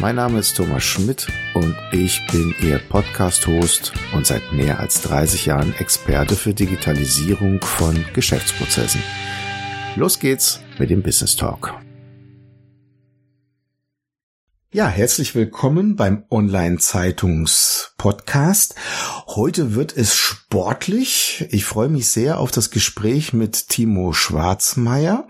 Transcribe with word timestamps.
Mein 0.00 0.14
Name 0.14 0.38
ist 0.38 0.56
Thomas 0.56 0.84
Schmidt 0.84 1.26
und 1.54 1.74
ich 1.90 2.24
bin 2.30 2.54
Ihr 2.62 2.78
Podcast-Host 2.78 3.92
und 4.14 4.28
seit 4.28 4.52
mehr 4.52 4.78
als 4.78 5.02
30 5.02 5.46
Jahren 5.46 5.74
Experte 5.74 6.36
für 6.36 6.54
Digitalisierung 6.54 7.60
von 7.60 8.04
Geschäftsprozessen. 8.14 9.02
Los 9.96 10.20
geht's 10.20 10.60
mit 10.78 10.90
dem 10.90 11.02
Business 11.02 11.34
Talk. 11.34 11.74
Ja, 14.72 14.86
herzlich 14.86 15.34
willkommen 15.34 15.96
beim 15.96 16.22
Online-Zeitungs-Podcast. 16.30 18.76
Heute 19.26 19.74
wird 19.74 19.96
es 19.96 20.14
sportlich. 20.14 21.44
Ich 21.50 21.64
freue 21.64 21.88
mich 21.88 22.06
sehr 22.06 22.38
auf 22.38 22.52
das 22.52 22.70
Gespräch 22.70 23.32
mit 23.32 23.68
Timo 23.68 24.12
Schwarzmeier. 24.12 25.26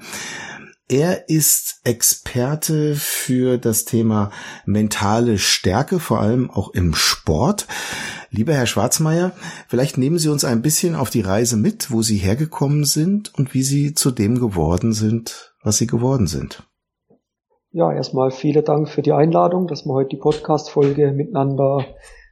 Er 0.91 1.29
ist 1.29 1.83
Experte 1.85 2.95
für 2.95 3.59
das 3.59 3.85
Thema 3.85 4.31
mentale 4.65 5.37
Stärke, 5.37 6.01
vor 6.01 6.19
allem 6.19 6.51
auch 6.51 6.71
im 6.71 6.95
Sport. 6.95 7.67
Lieber 8.31 8.55
Herr 8.55 8.65
Schwarzmeier, 8.65 9.33
vielleicht 9.69 9.99
nehmen 9.99 10.19
Sie 10.19 10.31
uns 10.31 10.47
ein 10.47 10.63
bisschen 10.63 10.97
auf 10.97 11.11
die 11.11 11.21
Reise 11.21 11.59
mit, 11.59 11.91
wo 11.91 12.01
Sie 12.01 12.17
hergekommen 12.17 12.85
sind 12.85 13.35
und 13.35 13.53
wie 13.53 13.61
Sie 13.61 13.93
zu 13.93 14.11
dem 14.11 14.41
geworden 14.41 14.95
sind, 14.95 15.55
was 15.63 15.77
Sie 15.77 15.87
geworden 15.87 16.27
sind. 16.27 16.67
Ja, 17.71 17.93
erstmal 17.93 18.31
vielen 18.31 18.65
Dank 18.65 18.89
für 18.89 19.03
die 19.03 19.13
Einladung, 19.13 19.67
dass 19.67 19.85
wir 19.85 19.93
heute 19.93 20.09
die 20.09 20.17
Podcast-Folge 20.17 21.13
miteinander 21.13 21.85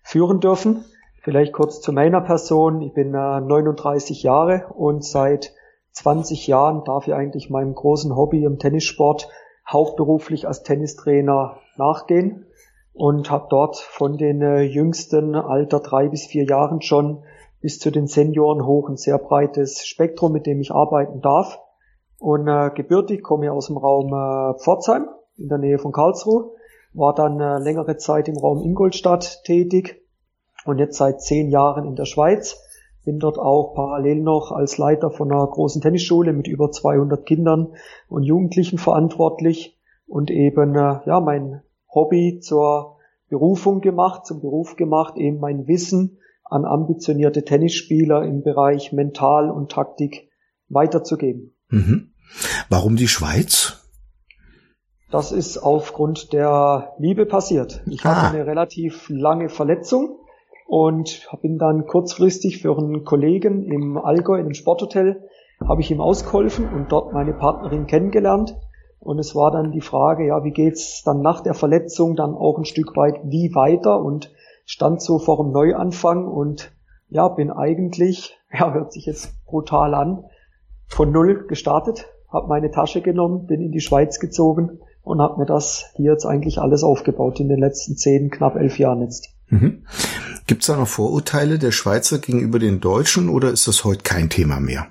führen 0.03 0.41
dürfen. 0.41 0.87
Vielleicht 1.21 1.53
kurz 1.53 1.83
zu 1.83 1.93
meiner 1.93 2.23
Person. 2.23 2.81
Ich 2.81 2.95
bin 2.95 3.09
äh, 3.09 3.41
39 3.41 4.23
Jahre 4.23 4.69
und 4.75 5.05
seit 5.05 5.53
20 5.97 6.47
Jahren 6.47 6.85
darf 6.85 7.09
ich 7.09 7.15
eigentlich 7.15 7.49
meinem 7.49 7.75
großen 7.75 8.15
Hobby 8.15 8.45
im 8.45 8.59
Tennissport 8.59 9.31
hauptberuflich 9.67 10.47
als 10.47 10.63
Tennistrainer 10.63 11.57
nachgehen 11.77 12.45
und 12.93 13.31
habe 13.31 13.47
dort 13.49 13.79
von 13.79 14.19
den 14.19 14.43
äh, 14.43 14.61
jüngsten 14.61 15.35
Alter 15.35 15.81
drei 15.81 16.09
bis 16.09 16.27
vier 16.27 16.45
Jahren 16.45 16.83
schon 16.83 17.25
bis 17.63 17.79
zu 17.79 17.91
den 17.91 18.07
Senioren 18.07 18.67
hoch 18.67 18.91
ein 18.91 18.99
sehr 18.99 19.17
breites 19.17 19.87
Spektrum, 19.87 20.33
mit 20.33 20.45
dem 20.45 20.61
ich 20.61 20.71
arbeiten 20.71 21.23
darf. 21.23 21.61
Und 22.19 22.47
äh, 22.47 22.71
gebürtig 22.75 23.23
komme 23.23 23.47
ich 23.47 23.51
aus 23.51 23.69
dem 23.69 23.79
Raum 23.79 24.13
äh, 24.13 24.59
Pforzheim 24.59 25.09
in 25.39 25.49
der 25.49 25.59
Nähe 25.59 25.79
von 25.79 25.93
Karlsruhe, 25.93 26.51
war 26.93 27.15
dann 27.15 27.41
äh, 27.41 27.59
längere 27.59 27.97
Zeit 27.97 28.29
im 28.29 28.37
Raum 28.37 28.63
Ingolstadt 28.63 29.45
tätig 29.45 30.03
und 30.67 30.79
jetzt 30.79 30.99
seit 30.99 31.23
zehn 31.23 31.49
Jahren 31.49 31.87
in 31.87 31.97
der 31.97 32.05
Schweiz 32.05 32.63
bin 33.07 33.21
dort 33.21 33.39
auch 33.39 33.73
parallel 33.75 34.21
noch 34.21 34.53
als 34.53 34.77
Leiter 34.77 35.11
von 35.11 35.33
einer 35.33 35.47
großen 35.47 35.81
Tennisschule 35.81 36.35
mit 36.35 36.49
über 36.49 36.71
200 36.71 37.25
Kindern 37.25 37.69
und 38.09 38.25
Jugendlichen 38.25 38.77
verantwortlich 38.77 39.79
und 40.07 40.31
eben 40.31 40.75
äh, 40.75 40.99
ja 41.07 41.21
mein 41.21 41.63
Hobby 41.89 42.41
zur 42.41 42.97
Berufung 43.31 43.81
gemacht, 43.81 44.27
zum 44.27 44.41
Beruf 44.41 44.77
gemacht, 44.77 45.17
eben 45.17 45.39
mein 45.39 45.67
Wissen 45.69 46.19
an 46.45 46.65
ambitionierte 46.65 47.45
Tennisspieler 47.45 48.25
im 48.25 48.43
Bereich 48.43 48.93
Mental 48.93 49.51
und 49.51 49.71
Taktik 49.71 50.29
weiterzugeben. 50.69 51.55
Mhm. 51.69 52.13
Warum 52.69 52.97
die 52.97 53.09
Schweiz? 53.09 53.85
Das 55.11 55.31
ist 55.31 55.59
aufgrund 55.59 56.33
der 56.33 56.95
Liebe 56.99 57.25
passiert. 57.25 57.83
Ich 57.87 58.05
ah. 58.05 58.17
hatte 58.17 58.37
eine 58.37 58.47
relativ 58.47 59.09
lange 59.09 59.49
Verletzung 59.49 60.19
und 60.67 61.29
bin 61.43 61.59
dann 61.59 61.87
kurzfristig 61.87 62.61
für 62.61 62.77
einen 62.77 63.05
Kollegen 63.05 63.65
im 63.65 63.99
Allgäu 63.99 64.35
in 64.35 64.47
einem 64.47 64.55
Sporthotel 64.55 65.23
habe 65.65 65.81
ich 65.81 65.91
ihm 65.91 66.01
ausgeholfen 66.01 66.69
und 66.69 66.93
dort 66.93 67.13
meine 67.13 67.33
Partnerin 67.33 67.87
kennengelernt. 67.87 68.57
Und 69.01 69.19
es 69.19 69.35
war 69.35 69.51
dann 69.51 69.71
die 69.71 69.81
Frage, 69.81 70.27
ja, 70.27 70.43
wie 70.45 70.51
geht's 70.51 71.03
dann 71.05 71.23
nach 71.23 71.41
der 71.41 71.55
Verletzung 71.55 72.17
dann 72.17 72.35
auch 72.35 72.59
ein 72.59 72.65
Stück 72.65 72.97
weit 72.97 73.21
wie 73.25 73.55
weiter 73.55 74.01
und 74.03 74.33
stand 74.65 75.01
so 75.01 75.19
vor 75.19 75.41
einem 75.41 75.53
Neuanfang 75.53 76.27
und 76.27 76.73
ja, 77.09 77.29
bin 77.29 77.51
eigentlich, 77.51 78.37
ja, 78.53 78.73
hört 78.73 78.93
sich 78.93 79.07
jetzt 79.07 79.45
brutal 79.47 79.95
an, 79.95 80.25
von 80.89 81.11
null 81.13 81.47
gestartet, 81.47 82.07
habe 82.33 82.49
meine 82.49 82.71
Tasche 82.71 83.01
genommen, 83.01 83.47
bin 83.47 83.61
in 83.61 83.73
die 83.73 83.81
Schweiz 83.81 84.19
gezogen 84.19 84.81
und 85.03 85.21
habe 85.21 85.39
mir 85.39 85.47
das 85.47 85.93
hier 85.95 86.13
jetzt 86.13 86.27
eigentlich 86.27 86.59
alles 86.59 86.83
aufgebaut 86.83 87.39
in 87.39 87.49
den 87.49 87.61
letzten 87.61 87.97
zehn, 87.97 88.31
knapp 88.31 88.57
elf 88.57 88.79
Jahren 88.79 89.03
jetzt. 89.03 89.29
Mhm. 89.49 89.85
Gibt 90.47 90.63
es 90.63 90.69
da 90.69 90.77
noch 90.77 90.87
Vorurteile 90.87 91.59
der 91.59 91.73
Schweizer 91.73 92.19
gegenüber 92.19 92.61
den 92.61 92.79
Deutschen 92.79 93.29
oder 93.29 93.51
ist 93.51 93.67
das 93.67 93.85
heute 93.85 94.05
kein 94.05 94.31
Thema 94.31 94.61
mehr? 94.61 94.87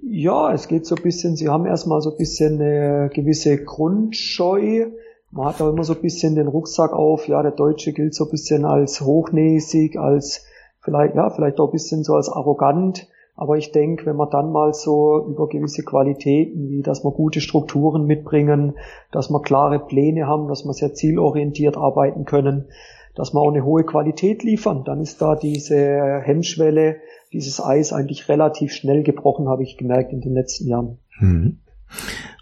Ja, 0.00 0.52
es 0.52 0.68
geht 0.68 0.86
so 0.86 0.94
ein 0.94 1.02
bisschen, 1.02 1.34
sie 1.34 1.48
haben 1.48 1.66
erstmal 1.66 2.00
so 2.02 2.12
ein 2.12 2.16
bisschen 2.18 2.60
eine 2.60 3.10
gewisse 3.12 3.64
Grundscheu. 3.64 4.86
Man 5.32 5.46
hat 5.46 5.60
auch 5.60 5.70
immer 5.70 5.82
so 5.82 5.94
ein 5.94 6.02
bisschen 6.02 6.36
den 6.36 6.46
Rucksack 6.46 6.92
auf, 6.92 7.26
ja, 7.26 7.42
der 7.42 7.50
Deutsche 7.50 7.92
gilt 7.92 8.14
so 8.14 8.26
ein 8.26 8.30
bisschen 8.30 8.64
als 8.64 9.00
hochnäsig, 9.00 9.98
als 9.98 10.44
vielleicht, 10.80 11.16
ja, 11.16 11.30
vielleicht 11.30 11.58
auch 11.58 11.68
ein 11.68 11.72
bisschen 11.72 12.04
so 12.04 12.14
als 12.14 12.28
arrogant. 12.28 13.08
Aber 13.34 13.56
ich 13.56 13.72
denke, 13.72 14.06
wenn 14.06 14.14
man 14.14 14.30
dann 14.30 14.52
mal 14.52 14.72
so 14.72 15.26
über 15.26 15.48
gewisse 15.48 15.82
Qualitäten, 15.82 16.68
wie 16.68 16.82
dass 16.82 17.02
wir 17.02 17.10
gute 17.10 17.40
Strukturen 17.40 18.06
mitbringen, 18.06 18.74
dass 19.10 19.30
wir 19.30 19.42
klare 19.42 19.80
Pläne 19.80 20.28
haben, 20.28 20.46
dass 20.46 20.64
wir 20.64 20.74
sehr 20.74 20.94
zielorientiert 20.94 21.76
arbeiten 21.76 22.24
können, 22.24 22.66
dass 23.14 23.32
wir 23.32 23.40
auch 23.40 23.52
eine 23.52 23.64
hohe 23.64 23.84
Qualität 23.84 24.42
liefern, 24.42 24.84
dann 24.84 25.00
ist 25.00 25.20
da 25.22 25.36
diese 25.36 26.20
Hemmschwelle, 26.22 26.96
dieses 27.32 27.60
Eis 27.60 27.92
eigentlich 27.92 28.28
relativ 28.28 28.72
schnell 28.72 29.02
gebrochen, 29.02 29.48
habe 29.48 29.62
ich 29.62 29.76
gemerkt 29.76 30.12
in 30.12 30.20
den 30.20 30.34
letzten 30.34 30.68
Jahren. 30.68 30.98
Mhm. 31.18 31.58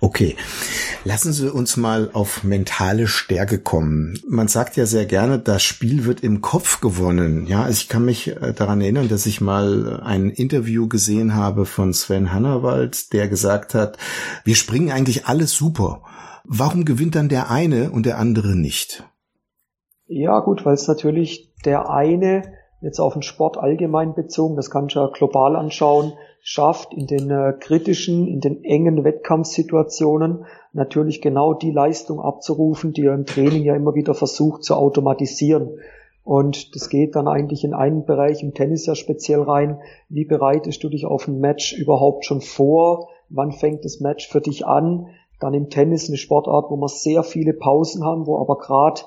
Okay, 0.01 0.37
lassen 1.05 1.33
Sie 1.33 1.53
uns 1.53 1.77
mal 1.77 2.11
auf 2.13 2.43
mentale 2.43 3.07
Stärke 3.07 3.59
kommen. 3.59 4.19
Man 4.29 4.49
sagt 4.49 4.77
ja 4.77 4.87
sehr 4.87 5.07
gerne, 5.07 5.39
das 5.39 5.63
Spiel 5.63 6.05
wird 6.05 6.23
im 6.23 6.41
Kopf 6.41 6.81
gewonnen. 6.81 7.47
Ja, 7.47 7.63
also 7.63 7.79
ich 7.79 7.89
kann 7.89 8.05
mich 8.05 8.29
äh, 8.29 8.53
daran 8.53 8.81
erinnern, 8.81 9.09
dass 9.09 9.27
ich 9.27 9.41
mal 9.41 10.01
ein 10.03 10.31
Interview 10.31 10.89
gesehen 10.89 11.35
habe 11.35 11.67
von 11.67 11.93
Sven 11.93 12.33
Hannawald, 12.33 13.13
der 13.13 13.29
gesagt 13.29 13.75
hat, 13.75 13.99
wir 14.45 14.57
springen 14.57 14.91
eigentlich 14.91 15.27
alles 15.27 15.53
super. 15.53 16.03
Warum 16.45 16.85
gewinnt 16.85 17.15
dann 17.15 17.29
der 17.29 17.51
eine 17.51 17.91
und 17.91 18.05
der 18.05 18.19
andere 18.19 18.57
nicht? 18.57 19.05
Ja, 20.15 20.41
gut, 20.41 20.67
weil 20.67 20.75
es 20.75 20.87
natürlich 20.89 21.55
der 21.65 21.89
eine 21.89 22.43
jetzt 22.83 23.01
auf 23.01 23.15
den 23.15 23.23
Sport 23.23 23.57
allgemein 23.57 24.13
bezogen, 24.15 24.57
das 24.57 24.71
kann 24.71 24.89
ich 24.89 24.95
ja 24.95 25.07
global 25.07 25.57
anschauen, 25.57 26.13
schafft 26.43 26.93
in 26.93 27.07
den 27.07 27.31
äh, 27.31 27.55
kritischen, 27.59 28.27
in 28.27 28.41
den 28.41 28.63
engen 28.63 29.05
Wettkampfsituationen 29.05 30.45
natürlich 30.75 31.23
genau 31.23 31.55
die 31.55 31.71
Leistung 31.71 32.21
abzurufen, 32.21 32.93
die 32.93 33.07
er 33.07 33.15
im 33.15 33.25
Training 33.25 33.63
ja 33.63 33.75
immer 33.75 33.95
wieder 33.95 34.13
versucht 34.13 34.65
zu 34.65 34.75
automatisieren. 34.75 35.79
Und 36.25 36.75
das 36.75 36.91
geht 36.91 37.17
dann 37.17 37.27
eigentlich 37.27 37.65
in 37.65 37.73
einen 37.73 38.05
Bereich 38.05 38.43
im 38.43 38.53
Tennis 38.53 38.85
ja 38.85 38.95
speziell 38.95 39.41
rein. 39.41 39.81
Wie 40.11 40.27
bereitest 40.27 40.85
du 40.85 40.91
dich 40.91 41.07
auf 41.07 41.27
ein 41.27 41.39
Match 41.39 41.73
überhaupt 41.73 42.27
schon 42.27 42.43
vor? 42.43 43.09
Wann 43.31 43.53
fängt 43.53 43.87
das 43.87 44.01
Match 44.01 44.29
für 44.29 44.43
dich 44.43 44.67
an? 44.67 45.07
Dann 45.41 45.55
im 45.55 45.71
Tennis 45.71 46.09
eine 46.09 46.19
Sportart, 46.19 46.71
wo 46.71 46.77
wir 46.77 46.89
sehr 46.89 47.23
viele 47.23 47.55
Pausen 47.55 48.05
haben, 48.05 48.27
wo 48.27 48.39
aber 48.39 48.59
gerade 48.59 49.01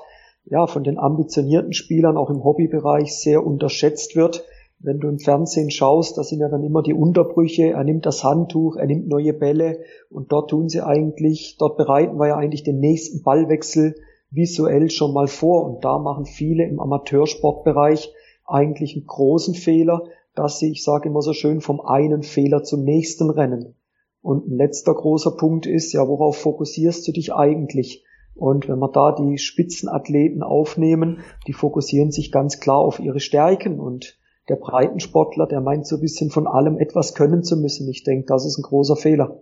ja, 0.45 0.67
von 0.67 0.83
den 0.83 0.99
ambitionierten 0.99 1.73
Spielern 1.73 2.17
auch 2.17 2.29
im 2.29 2.43
Hobbybereich 2.43 3.15
sehr 3.15 3.45
unterschätzt 3.45 4.15
wird. 4.15 4.43
Wenn 4.79 4.99
du 4.99 5.07
im 5.07 5.19
Fernsehen 5.19 5.71
schaust, 5.71 6.17
da 6.17 6.23
sind 6.23 6.39
ja 6.39 6.49
dann 6.49 6.63
immer 6.63 6.83
die 6.83 6.93
Unterbrüche, 6.93 7.71
er 7.71 7.83
nimmt 7.83 8.05
das 8.05 8.23
Handtuch, 8.23 8.75
er 8.75 8.85
nimmt 8.85 9.07
neue 9.07 9.33
Bälle 9.33 9.79
und 10.09 10.31
dort 10.31 10.49
tun 10.51 10.69
sie 10.69 10.81
eigentlich, 10.81 11.57
dort 11.57 11.77
bereiten 11.77 12.19
wir 12.19 12.27
ja 12.27 12.35
eigentlich 12.35 12.63
den 12.63 12.79
nächsten 12.79 13.23
Ballwechsel 13.23 13.95
visuell 14.31 14.89
schon 14.89 15.13
mal 15.13 15.27
vor 15.27 15.65
und 15.65 15.85
da 15.85 15.97
machen 15.97 16.25
viele 16.25 16.65
im 16.65 16.79
Amateursportbereich 16.79 18.13
eigentlich 18.45 18.95
einen 18.95 19.07
großen 19.07 19.55
Fehler, 19.55 20.03
dass 20.35 20.59
sie, 20.59 20.71
ich 20.71 20.83
sage 20.83 21.09
immer 21.09 21.21
so 21.21 21.33
schön, 21.33 21.61
vom 21.61 21.81
einen 21.81 22.21
Fehler 22.21 22.63
zum 22.63 22.83
nächsten 22.83 23.29
rennen. 23.29 23.75
Und 24.21 24.47
ein 24.47 24.57
letzter 24.57 24.93
großer 24.93 25.31
Punkt 25.31 25.65
ist, 25.65 25.93
ja, 25.93 26.07
worauf 26.07 26.37
fokussierst 26.37 27.07
du 27.07 27.11
dich 27.11 27.33
eigentlich? 27.33 28.04
Und 28.35 28.67
wenn 28.67 28.79
wir 28.79 28.91
da 28.91 29.13
die 29.13 29.37
Spitzenathleten 29.37 30.43
aufnehmen, 30.43 31.19
die 31.47 31.53
fokussieren 31.53 32.11
sich 32.11 32.31
ganz 32.31 32.59
klar 32.59 32.79
auf 32.79 32.99
ihre 32.99 33.19
Stärken 33.19 33.79
und 33.79 34.17
der 34.49 34.57
Breitensportler, 34.57 35.47
der 35.47 35.61
meint 35.61 35.87
so 35.87 35.95
ein 35.95 36.01
bisschen 36.01 36.29
von 36.29 36.45
allem 36.45 36.77
etwas 36.77 37.15
können 37.15 37.43
zu 37.43 37.57
müssen. 37.57 37.89
Ich 37.89 38.03
denke, 38.03 38.25
das 38.27 38.45
ist 38.45 38.59
ein 38.59 38.63
großer 38.63 38.95
Fehler. 38.95 39.41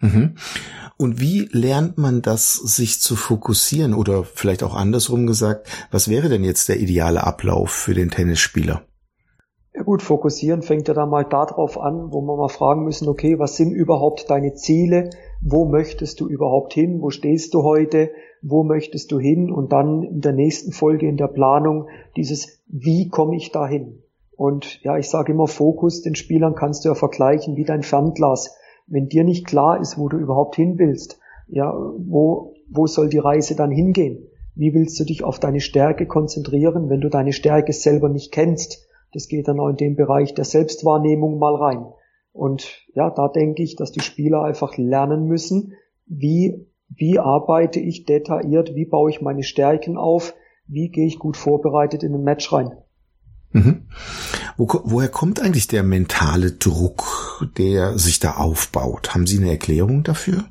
Mhm. 0.00 0.36
Und 0.96 1.20
wie 1.20 1.48
lernt 1.52 1.98
man 1.98 2.22
das, 2.22 2.54
sich 2.54 3.00
zu 3.00 3.14
fokussieren? 3.16 3.94
Oder 3.94 4.24
vielleicht 4.24 4.62
auch 4.62 4.74
andersrum 4.74 5.26
gesagt, 5.26 5.68
was 5.90 6.08
wäre 6.08 6.28
denn 6.28 6.44
jetzt 6.44 6.68
der 6.68 6.80
ideale 6.80 7.24
Ablauf 7.24 7.70
für 7.70 7.94
den 7.94 8.10
Tennisspieler? 8.10 8.82
Ja 9.76 9.82
gut, 9.82 10.02
fokussieren 10.02 10.62
fängt 10.62 10.86
ja 10.86 10.94
dann 10.94 11.10
mal 11.10 11.24
darauf 11.24 11.80
an, 11.80 12.12
wo 12.12 12.20
wir 12.20 12.36
mal 12.36 12.48
fragen 12.48 12.84
müssen, 12.84 13.08
okay, 13.08 13.40
was 13.40 13.56
sind 13.56 13.72
überhaupt 13.72 14.30
deine 14.30 14.54
Ziele? 14.54 15.10
Wo 15.42 15.64
möchtest 15.64 16.20
du 16.20 16.28
überhaupt 16.28 16.72
hin? 16.74 17.02
Wo 17.02 17.10
stehst 17.10 17.54
du 17.54 17.64
heute? 17.64 18.12
Wo 18.40 18.62
möchtest 18.62 19.10
du 19.10 19.18
hin? 19.18 19.50
Und 19.50 19.72
dann 19.72 20.04
in 20.04 20.20
der 20.20 20.32
nächsten 20.32 20.70
Folge 20.70 21.08
in 21.08 21.16
der 21.16 21.26
Planung 21.26 21.88
dieses, 22.16 22.62
wie 22.68 23.08
komme 23.08 23.34
ich 23.34 23.50
dahin? 23.50 24.04
Und 24.36 24.80
ja, 24.84 24.96
ich 24.96 25.10
sage 25.10 25.32
immer, 25.32 25.48
Fokus, 25.48 26.02
den 26.02 26.14
Spielern 26.14 26.54
kannst 26.54 26.84
du 26.84 26.90
ja 26.90 26.94
vergleichen 26.94 27.56
wie 27.56 27.64
dein 27.64 27.82
Fernglas. 27.82 28.56
Wenn 28.86 29.08
dir 29.08 29.24
nicht 29.24 29.44
klar 29.44 29.80
ist, 29.80 29.98
wo 29.98 30.08
du 30.08 30.18
überhaupt 30.18 30.54
hin 30.54 30.78
willst, 30.78 31.18
ja, 31.48 31.74
wo, 31.74 32.54
wo 32.70 32.86
soll 32.86 33.08
die 33.08 33.18
Reise 33.18 33.56
dann 33.56 33.72
hingehen? 33.72 34.28
Wie 34.54 34.72
willst 34.72 35.00
du 35.00 35.04
dich 35.04 35.24
auf 35.24 35.40
deine 35.40 35.60
Stärke 35.60 36.06
konzentrieren, 36.06 36.88
wenn 36.90 37.00
du 37.00 37.08
deine 37.08 37.32
Stärke 37.32 37.72
selber 37.72 38.08
nicht 38.08 38.30
kennst? 38.30 38.86
Das 39.14 39.28
geht 39.28 39.48
dann 39.48 39.60
auch 39.60 39.68
in 39.68 39.76
den 39.76 39.96
Bereich 39.96 40.34
der 40.34 40.44
Selbstwahrnehmung 40.44 41.38
mal 41.38 41.54
rein. 41.54 41.86
Und 42.32 42.82
ja, 42.94 43.10
da 43.10 43.28
denke 43.28 43.62
ich, 43.62 43.76
dass 43.76 43.92
die 43.92 44.00
Spieler 44.00 44.42
einfach 44.42 44.76
lernen 44.76 45.26
müssen, 45.26 45.74
wie, 46.06 46.66
wie 46.88 47.18
arbeite 47.18 47.80
ich 47.80 48.04
detailliert, 48.04 48.74
wie 48.74 48.84
baue 48.84 49.10
ich 49.10 49.22
meine 49.22 49.44
Stärken 49.44 49.96
auf, 49.96 50.34
wie 50.66 50.88
gehe 50.88 51.06
ich 51.06 51.18
gut 51.18 51.36
vorbereitet 51.36 52.02
in 52.02 52.14
ein 52.14 52.24
Match 52.24 52.52
rein. 52.52 52.72
Mhm. 53.52 53.86
Wo, 54.56 54.66
woher 54.84 55.08
kommt 55.08 55.40
eigentlich 55.40 55.68
der 55.68 55.84
mentale 55.84 56.52
Druck, 56.52 57.40
der 57.56 57.98
sich 57.98 58.18
da 58.18 58.32
aufbaut? 58.32 59.14
Haben 59.14 59.26
Sie 59.26 59.38
eine 59.38 59.50
Erklärung 59.50 60.02
dafür? 60.02 60.44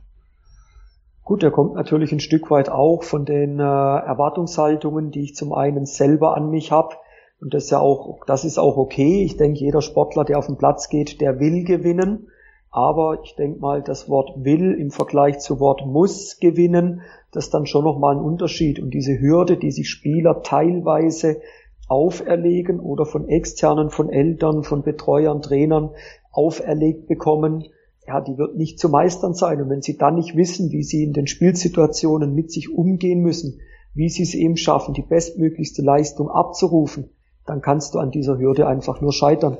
Gut, 1.23 1.41
der 1.41 1.51
kommt 1.51 1.75
natürlich 1.75 2.11
ein 2.11 2.19
Stück 2.19 2.49
weit 2.49 2.69
auch 2.69 3.03
von 3.03 3.25
den 3.25 3.59
äh, 3.59 3.63
Erwartungshaltungen, 3.63 5.11
die 5.11 5.23
ich 5.23 5.35
zum 5.35 5.53
einen 5.53 5.85
selber 5.85 6.35
an 6.35 6.49
mich 6.49 6.71
habe, 6.71 6.95
und 7.43 7.53
das 7.53 7.65
ist 7.65 7.71
ja 7.71 7.79
auch, 7.79 8.23
das 8.25 8.45
ist 8.45 8.57
auch 8.57 8.77
okay. 8.77 9.21
Ich 9.25 9.35
denke, 9.35 9.59
jeder 9.59 9.81
Sportler, 9.81 10.23
der 10.23 10.39
auf 10.39 10.47
den 10.47 10.55
Platz 10.55 10.87
geht, 10.87 11.19
der 11.19 11.41
will 11.41 11.65
gewinnen. 11.65 12.29
Aber 12.71 13.19
ich 13.21 13.35
denke 13.35 13.59
mal, 13.59 13.83
das 13.83 14.07
Wort 14.07 14.31
will 14.37 14.71
im 14.71 14.91
Vergleich 14.91 15.39
zu 15.39 15.59
Wort 15.59 15.85
muss 15.85 16.39
gewinnen, 16.39 17.01
das 17.33 17.45
ist 17.45 17.53
dann 17.53 17.65
schon 17.65 17.83
nochmal 17.83 18.15
ein 18.15 18.23
Unterschied. 18.23 18.79
Und 18.79 18.91
diese 18.93 19.19
Hürde, 19.19 19.57
die 19.57 19.71
sich 19.71 19.89
Spieler 19.89 20.41
teilweise 20.41 21.41
auferlegen 21.89 22.79
oder 22.79 23.05
von 23.05 23.27
externen, 23.27 23.89
von 23.89 24.09
Eltern, 24.09 24.63
von 24.63 24.81
Betreuern, 24.83 25.41
Trainern 25.41 25.89
auferlegt 26.31 27.07
bekommen, 27.07 27.65
ja, 28.07 28.21
die 28.21 28.37
wird 28.37 28.55
nicht 28.55 28.79
zu 28.79 28.87
meistern 28.87 29.33
sein. 29.33 29.61
Und 29.61 29.69
wenn 29.69 29.81
sie 29.81 29.97
dann 29.97 30.15
nicht 30.15 30.37
wissen, 30.37 30.71
wie 30.71 30.83
sie 30.83 31.03
in 31.03 31.11
den 31.11 31.27
Spielsituationen 31.27 32.33
mit 32.33 32.53
sich 32.53 32.73
umgehen 32.73 33.19
müssen, 33.19 33.59
wie 33.93 34.07
sie 34.07 34.23
es 34.23 34.33
eben 34.33 34.55
schaffen, 34.55 34.93
die 34.93 35.03
bestmöglichste 35.03 35.81
Leistung 35.81 36.29
abzurufen, 36.29 37.09
dann 37.45 37.61
kannst 37.61 37.93
du 37.93 37.99
an 37.99 38.11
dieser 38.11 38.37
Hürde 38.37 38.67
einfach 38.67 39.01
nur 39.01 39.13
scheitern. 39.13 39.57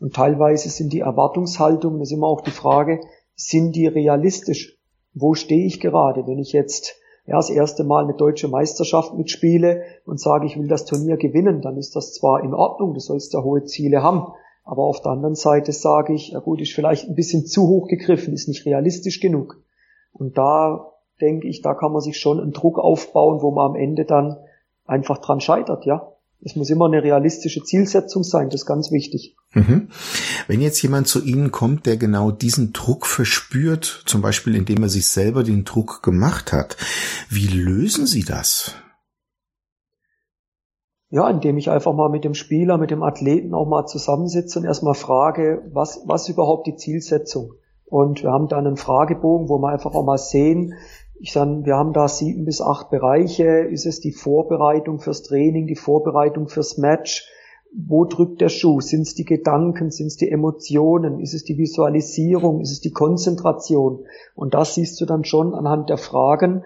Und 0.00 0.14
teilweise 0.14 0.68
sind 0.68 0.92
die 0.92 1.00
Erwartungshaltungen, 1.00 1.98
das 1.98 2.10
ist 2.10 2.16
immer 2.16 2.26
auch 2.26 2.42
die 2.42 2.50
Frage, 2.50 3.00
sind 3.34 3.76
die 3.76 3.86
realistisch? 3.86 4.78
Wo 5.14 5.34
stehe 5.34 5.66
ich 5.66 5.80
gerade? 5.80 6.26
Wenn 6.26 6.38
ich 6.38 6.52
jetzt 6.52 6.96
ja, 7.26 7.36
das 7.36 7.50
erste 7.50 7.84
Mal 7.84 8.04
eine 8.04 8.14
deutsche 8.14 8.48
Meisterschaft 8.48 9.14
mitspiele 9.14 9.82
und 10.04 10.20
sage, 10.20 10.46
ich 10.46 10.58
will 10.58 10.68
das 10.68 10.84
Turnier 10.84 11.16
gewinnen, 11.16 11.60
dann 11.60 11.76
ist 11.76 11.96
das 11.96 12.14
zwar 12.14 12.44
in 12.44 12.54
Ordnung, 12.54 12.94
du 12.94 13.00
sollst 13.00 13.34
ja 13.34 13.42
hohe 13.42 13.64
Ziele 13.64 14.02
haben, 14.02 14.32
aber 14.64 14.84
auf 14.84 15.00
der 15.00 15.12
anderen 15.12 15.34
Seite 15.34 15.72
sage 15.72 16.12
ich, 16.12 16.30
ja 16.30 16.40
gut, 16.40 16.60
ist 16.60 16.72
vielleicht 16.72 17.08
ein 17.08 17.14
bisschen 17.14 17.46
zu 17.46 17.66
hoch 17.66 17.88
gegriffen, 17.88 18.34
ist 18.34 18.48
nicht 18.48 18.64
realistisch 18.66 19.20
genug. 19.20 19.62
Und 20.12 20.38
da 20.38 20.92
denke 21.20 21.48
ich, 21.48 21.62
da 21.62 21.74
kann 21.74 21.92
man 21.92 22.00
sich 22.00 22.18
schon 22.18 22.40
einen 22.40 22.52
Druck 22.52 22.78
aufbauen, 22.78 23.42
wo 23.42 23.50
man 23.50 23.70
am 23.70 23.76
Ende 23.76 24.04
dann 24.04 24.36
einfach 24.84 25.18
dran 25.18 25.40
scheitert, 25.40 25.84
ja. 25.84 26.12
Es 26.46 26.54
muss 26.54 26.70
immer 26.70 26.86
eine 26.86 27.02
realistische 27.02 27.64
Zielsetzung 27.64 28.22
sein, 28.22 28.50
das 28.50 28.60
ist 28.60 28.66
ganz 28.66 28.92
wichtig. 28.92 29.34
Mhm. 29.52 29.88
Wenn 30.46 30.60
jetzt 30.60 30.80
jemand 30.80 31.08
zu 31.08 31.20
Ihnen 31.24 31.50
kommt, 31.50 31.86
der 31.86 31.96
genau 31.96 32.30
diesen 32.30 32.72
Druck 32.72 33.04
verspürt, 33.04 34.04
zum 34.06 34.22
Beispiel 34.22 34.54
indem 34.54 34.84
er 34.84 34.88
sich 34.88 35.08
selber 35.08 35.42
den 35.42 35.64
Druck 35.64 36.04
gemacht 36.04 36.52
hat, 36.52 36.76
wie 37.28 37.48
lösen 37.48 38.06
Sie 38.06 38.22
das? 38.22 38.76
Ja, 41.10 41.28
indem 41.28 41.58
ich 41.58 41.68
einfach 41.68 41.94
mal 41.94 42.10
mit 42.10 42.22
dem 42.22 42.34
Spieler, 42.34 42.78
mit 42.78 42.92
dem 42.92 43.02
Athleten 43.02 43.52
auch 43.52 43.66
mal 43.66 43.86
zusammensitze 43.86 44.60
und 44.60 44.66
erstmal 44.66 44.94
frage, 44.94 45.68
was, 45.72 46.02
was 46.06 46.28
überhaupt 46.28 46.68
die 46.68 46.76
Zielsetzung? 46.76 47.54
Und 47.86 48.22
wir 48.22 48.30
haben 48.30 48.46
dann 48.46 48.68
einen 48.68 48.76
Fragebogen, 48.76 49.48
wo 49.48 49.58
wir 49.58 49.70
einfach 49.70 49.96
auch 49.96 50.04
mal 50.04 50.18
sehen, 50.18 50.74
ich 51.18 51.32
sage, 51.32 51.64
wir 51.64 51.76
haben 51.76 51.92
da 51.92 52.08
sieben 52.08 52.44
bis 52.44 52.60
acht 52.60 52.90
Bereiche. 52.90 53.44
Ist 53.44 53.86
es 53.86 54.00
die 54.00 54.12
Vorbereitung 54.12 54.98
fürs 54.98 55.22
Training, 55.22 55.66
die 55.66 55.76
Vorbereitung 55.76 56.48
fürs 56.48 56.78
Match? 56.78 57.28
Wo 57.72 58.04
drückt 58.04 58.40
der 58.40 58.48
Schuh? 58.48 58.80
Sind 58.80 59.02
es 59.02 59.14
die 59.14 59.24
Gedanken? 59.24 59.90
Sind 59.90 60.06
es 60.06 60.16
die 60.16 60.30
Emotionen? 60.30 61.20
Ist 61.20 61.34
es 61.34 61.44
die 61.44 61.58
Visualisierung? 61.58 62.60
Ist 62.60 62.72
es 62.72 62.80
die 62.80 62.92
Konzentration? 62.92 64.04
Und 64.34 64.54
das 64.54 64.74
siehst 64.74 65.00
du 65.00 65.06
dann 65.06 65.24
schon 65.24 65.54
anhand 65.54 65.90
der 65.90 65.98
Fragen, 65.98 66.64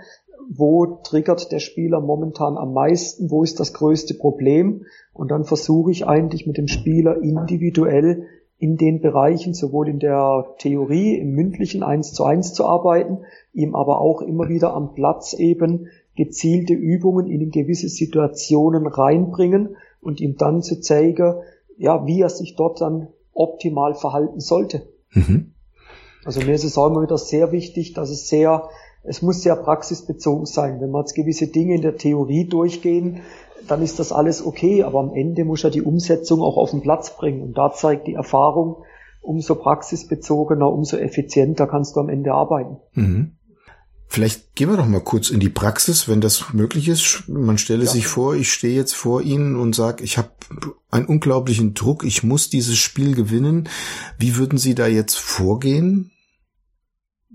wo 0.49 0.87
triggert 0.87 1.53
der 1.53 1.61
Spieler 1.61 2.01
momentan 2.01 2.57
am 2.57 2.73
meisten? 2.73 3.31
Wo 3.31 3.45
ist 3.45 3.61
das 3.61 3.73
größte 3.73 4.15
Problem? 4.15 4.85
Und 5.13 5.31
dann 5.31 5.45
versuche 5.45 5.93
ich 5.93 6.07
eigentlich 6.07 6.47
mit 6.47 6.59
dem 6.59 6.67
Spieler 6.67 7.23
individuell 7.23 8.27
in 8.61 8.77
den 8.77 9.01
Bereichen, 9.01 9.55
sowohl 9.55 9.89
in 9.89 9.99
der 9.99 10.55
Theorie, 10.59 11.17
im 11.17 11.33
mündlichen 11.33 11.83
eins 11.83 12.13
zu 12.13 12.25
eins 12.25 12.53
zu 12.53 12.67
arbeiten, 12.67 13.21
ihm 13.55 13.75
aber 13.75 14.03
auch 14.03 14.21
immer 14.21 14.51
wieder 14.51 14.75
am 14.75 14.95
Platz 14.95 15.33
eben 15.33 15.89
gezielte 16.15 16.75
Übungen 16.75 17.27
in 17.27 17.51
gewisse 17.51 17.89
Situationen 17.89 18.87
reinbringen 18.87 19.77
und 20.03 20.21
ihm 20.21 20.37
dann 20.37 20.61
zu 20.63 20.79
zeigen, 20.79 21.37
ja, 21.79 22.07
wie 22.07 22.21
er 22.21 22.29
sich 22.29 22.55
dort 22.55 22.83
dann 22.83 23.09
optimal 23.33 23.95
verhalten 23.95 24.41
sollte. 24.41 24.83
Mhm. 25.13 25.55
Also 26.27 26.41
mir 26.41 26.53
ist 26.53 26.65
es 26.65 26.77
auch 26.77 26.89
immer 26.89 27.03
wieder 27.03 27.17
sehr 27.17 27.53
wichtig, 27.53 27.95
dass 27.95 28.11
es 28.11 28.29
sehr, 28.29 28.69
es 29.03 29.23
muss 29.23 29.43
sehr 29.43 29.57
praxisbezogen 29.57 30.47
sein. 30.47 30.81
Wenn 30.81 30.91
wir 30.91 31.01
jetzt 31.01 31.15
gewisse 31.15 31.47
Dinge 31.47 31.75
in 31.75 31.83
der 31.83 31.97
Theorie 31.97 32.45
durchgehen, 32.45 33.21
dann 33.67 33.83
ist 33.83 33.99
das 33.99 34.13
alles 34.13 34.45
okay, 34.45 34.83
aber 34.83 35.01
am 35.01 35.15
Ende 35.15 35.45
muss 35.45 35.65
er 35.65 35.71
die 35.71 35.83
Umsetzung 35.83 36.43
auch 36.43 36.57
auf 36.57 36.71
den 36.71 36.83
Platz 36.83 37.17
bringen. 37.17 37.43
Und 37.43 37.59
da 37.59 37.73
zeigt 37.73 38.07
die 38.07 38.15
Erfahrung, 38.15 38.85
umso 39.23 39.55
praxisbezogener, 39.55 40.71
umso 40.71 40.97
effizienter 40.97 41.67
kannst 41.67 41.97
du 41.97 42.01
am 42.01 42.09
Ende 42.09 42.33
arbeiten. 42.33 42.77
Mhm. 42.95 43.33
Vielleicht 44.13 44.57
gehen 44.57 44.69
wir 44.69 44.77
doch 44.77 44.89
mal 44.89 45.01
kurz 45.01 45.31
in 45.31 45.39
die 45.39 45.51
Praxis, 45.51 46.09
wenn 46.09 46.21
das 46.21 46.53
möglich 46.53 46.89
ist. 46.89 47.29
Man 47.29 47.59
stelle 47.59 47.85
ja. 47.85 47.91
sich 47.91 48.09
vor, 48.09 48.35
ich 48.35 48.53
stehe 48.53 48.75
jetzt 48.75 48.95
vor 48.95 49.23
Ihnen 49.23 49.55
und 49.55 49.73
sage, 49.77 50.03
ich 50.03 50.19
habe 50.19 50.31
einen 50.91 51.07
unglaublichen 51.07 51.75
Druck, 51.75 52.05
ich 52.05 52.25
muss 52.25 52.51
dieses 52.51 52.77
Spiel 52.77 53.15
gewinnen. 53.15 53.69
Wie 54.19 54.37
würden 54.37 54.59
Sie 54.59 54.75
da 54.75 54.89
jetzt 54.89 55.17
vorgehen? 55.17 56.11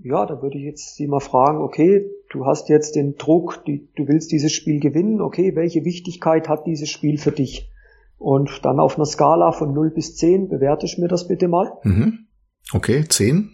Ja, 0.02 0.26
da 0.26 0.42
würde 0.42 0.58
ich 0.58 0.64
jetzt 0.64 0.94
Sie 0.96 1.06
mal 1.06 1.20
fragen, 1.20 1.58
okay, 1.58 2.10
du 2.30 2.44
hast 2.44 2.68
jetzt 2.68 2.96
den 2.96 3.16
Druck, 3.16 3.64
die, 3.66 3.88
du 3.96 4.08
willst 4.08 4.30
dieses 4.30 4.52
Spiel 4.52 4.80
gewinnen, 4.80 5.20
okay, 5.20 5.54
welche 5.54 5.84
Wichtigkeit 5.84 6.48
hat 6.48 6.66
dieses 6.66 6.90
Spiel 6.90 7.18
für 7.18 7.32
dich? 7.32 7.70
Und 8.18 8.64
dann 8.64 8.80
auf 8.80 8.96
einer 8.96 9.06
Skala 9.06 9.52
von 9.52 9.72
0 9.72 9.90
bis 9.90 10.16
10 10.16 10.48
bewerte 10.48 10.86
ich 10.86 10.98
mir 10.98 11.08
das 11.08 11.28
bitte 11.28 11.48
mal. 11.48 11.72
Mhm. 11.82 12.26
Okay, 12.72 13.04
10. 13.08 13.50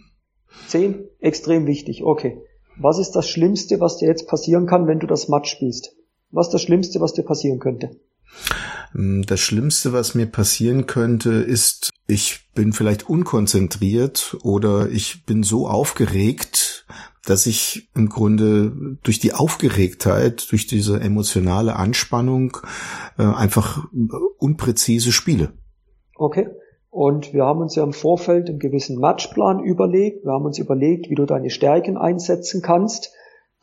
10, 0.67 1.05
extrem 1.19 1.65
wichtig, 1.65 2.03
okay. 2.03 2.41
Was 2.77 2.99
ist 2.99 3.11
das 3.11 3.29
Schlimmste, 3.29 3.79
was 3.79 3.97
dir 3.97 4.07
jetzt 4.07 4.27
passieren 4.27 4.65
kann, 4.65 4.87
wenn 4.87 4.99
du 4.99 5.07
das 5.07 5.29
Match 5.29 5.49
spielst? 5.49 5.95
Was 6.31 6.47
ist 6.47 6.53
das 6.53 6.61
Schlimmste, 6.63 6.99
was 6.99 7.13
dir 7.13 7.23
passieren 7.23 7.59
könnte? 7.59 7.91
Hm, 8.93 9.23
das 9.25 9.39
Schlimmste, 9.39 9.93
was 9.93 10.15
mir 10.15 10.25
passieren 10.25 10.87
könnte, 10.87 11.31
ist, 11.31 11.89
ich 12.07 12.49
bin 12.53 12.73
vielleicht 12.73 13.09
unkonzentriert 13.09 14.37
oder 14.43 14.89
ich 14.89 15.25
bin 15.25 15.43
so 15.43 15.67
aufgeregt, 15.67 16.85
dass 17.25 17.45
ich 17.45 17.89
im 17.95 18.09
Grunde 18.09 18.97
durch 19.03 19.19
die 19.19 19.33
Aufgeregtheit, 19.33 20.51
durch 20.51 20.67
diese 20.67 20.99
emotionale 20.99 21.75
Anspannung 21.77 22.57
äh, 23.17 23.23
einfach 23.23 23.85
unpräzise 24.37 25.11
spiele. 25.11 25.53
Okay. 26.15 26.49
Und 26.89 27.33
wir 27.33 27.45
haben 27.45 27.61
uns 27.61 27.75
ja 27.75 27.83
im 27.83 27.93
Vorfeld 27.93 28.49
einen 28.49 28.59
gewissen 28.59 28.99
Matchplan 28.99 29.63
überlegt. 29.63 30.25
Wir 30.25 30.33
haben 30.33 30.45
uns 30.45 30.59
überlegt, 30.59 31.09
wie 31.09 31.15
du 31.15 31.25
deine 31.25 31.49
Stärken 31.49 31.97
einsetzen 31.97 32.61
kannst. 32.61 33.13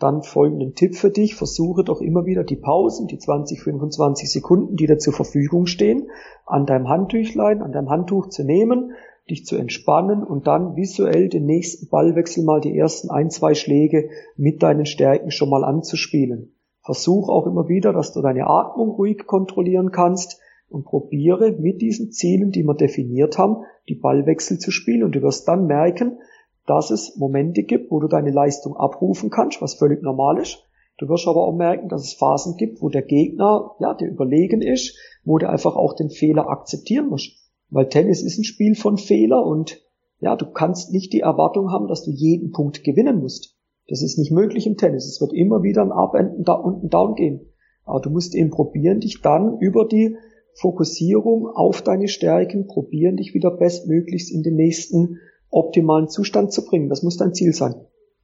Dann 0.00 0.22
folgenden 0.22 0.74
Tipp 0.74 0.96
für 0.96 1.10
dich. 1.10 1.34
Versuche 1.34 1.84
doch 1.84 2.00
immer 2.00 2.24
wieder 2.24 2.42
die 2.42 2.56
Pausen, 2.56 3.06
die 3.06 3.18
20, 3.18 3.60
25 3.60 4.32
Sekunden, 4.32 4.74
die 4.74 4.86
dir 4.86 4.98
zur 4.98 5.12
Verfügung 5.12 5.66
stehen, 5.66 6.08
an 6.46 6.64
deinem 6.64 6.88
Handtüchlein, 6.88 7.60
an 7.60 7.72
deinem 7.72 7.90
Handtuch 7.90 8.30
zu 8.30 8.42
nehmen, 8.42 8.92
dich 9.28 9.44
zu 9.44 9.56
entspannen 9.56 10.24
und 10.24 10.46
dann 10.46 10.74
visuell 10.74 11.28
den 11.28 11.44
nächsten 11.44 11.88
Ballwechsel 11.88 12.42
mal 12.42 12.62
die 12.62 12.76
ersten 12.76 13.10
ein, 13.10 13.28
zwei 13.28 13.54
Schläge 13.54 14.08
mit 14.36 14.62
deinen 14.62 14.86
Stärken 14.86 15.30
schon 15.30 15.50
mal 15.50 15.64
anzuspielen. 15.64 16.54
Versuch 16.82 17.28
auch 17.28 17.46
immer 17.46 17.68
wieder, 17.68 17.92
dass 17.92 18.14
du 18.14 18.22
deine 18.22 18.46
Atmung 18.46 18.88
ruhig 18.92 19.26
kontrollieren 19.26 19.92
kannst 19.92 20.40
und 20.70 20.84
probiere 20.84 21.52
mit 21.52 21.82
diesen 21.82 22.10
Zielen, 22.10 22.52
die 22.52 22.62
wir 22.62 22.74
definiert 22.74 23.36
haben, 23.36 23.64
die 23.88 23.96
Ballwechsel 23.96 24.58
zu 24.58 24.70
spielen 24.70 25.02
und 25.02 25.14
du 25.14 25.20
wirst 25.20 25.46
dann 25.46 25.66
merken, 25.66 26.18
dass 26.66 26.90
es 26.90 27.16
Momente 27.16 27.62
gibt, 27.62 27.90
wo 27.90 28.00
du 28.00 28.08
deine 28.08 28.30
Leistung 28.30 28.76
abrufen 28.76 29.30
kannst, 29.30 29.60
was 29.60 29.74
völlig 29.74 30.02
normal 30.02 30.38
ist. 30.38 30.66
Du 30.98 31.08
wirst 31.08 31.26
aber 31.26 31.44
auch 31.46 31.56
merken, 31.56 31.88
dass 31.88 32.04
es 32.04 32.12
Phasen 32.12 32.56
gibt, 32.56 32.82
wo 32.82 32.90
der 32.90 33.02
Gegner, 33.02 33.74
ja, 33.78 33.94
der 33.94 34.10
überlegen 34.10 34.60
ist, 34.60 34.96
wo 35.24 35.38
der 35.38 35.50
einfach 35.50 35.74
auch 35.74 35.94
den 35.94 36.10
Fehler 36.10 36.48
akzeptieren 36.48 37.08
muss. 37.08 37.40
Weil 37.70 37.88
Tennis 37.88 38.22
ist 38.22 38.38
ein 38.38 38.44
Spiel 38.44 38.74
von 38.74 38.98
Fehler 38.98 39.44
und 39.44 39.80
ja, 40.20 40.36
du 40.36 40.44
kannst 40.50 40.92
nicht 40.92 41.12
die 41.12 41.20
Erwartung 41.20 41.70
haben, 41.70 41.88
dass 41.88 42.04
du 42.04 42.10
jeden 42.10 42.52
Punkt 42.52 42.84
gewinnen 42.84 43.20
musst. 43.20 43.56
Das 43.88 44.02
ist 44.02 44.18
nicht 44.18 44.30
möglich 44.30 44.66
im 44.66 44.76
Tennis. 44.76 45.06
Es 45.06 45.20
wird 45.20 45.32
immer 45.32 45.62
wieder 45.62 45.82
ein 45.82 45.92
Up 45.92 46.14
und 46.14 46.48
ein 46.48 46.88
Down 46.90 47.14
gehen. 47.14 47.40
Aber 47.84 48.00
du 48.00 48.10
musst 48.10 48.34
eben 48.34 48.50
probieren, 48.50 49.00
dich 49.00 49.22
dann 49.22 49.58
über 49.58 49.86
die 49.86 50.16
Fokussierung 50.54 51.46
auf 51.48 51.82
deine 51.82 52.08
Stärken, 52.08 52.66
probieren, 52.66 53.16
dich 53.16 53.34
wieder 53.34 53.50
bestmöglichst 53.50 54.30
in 54.30 54.42
den 54.42 54.56
nächsten 54.56 55.18
optimalen 55.50 56.08
Zustand 56.08 56.52
zu 56.52 56.64
bringen. 56.64 56.88
Das 56.88 57.02
muss 57.02 57.16
dein 57.16 57.34
Ziel 57.34 57.52
sein. 57.52 57.74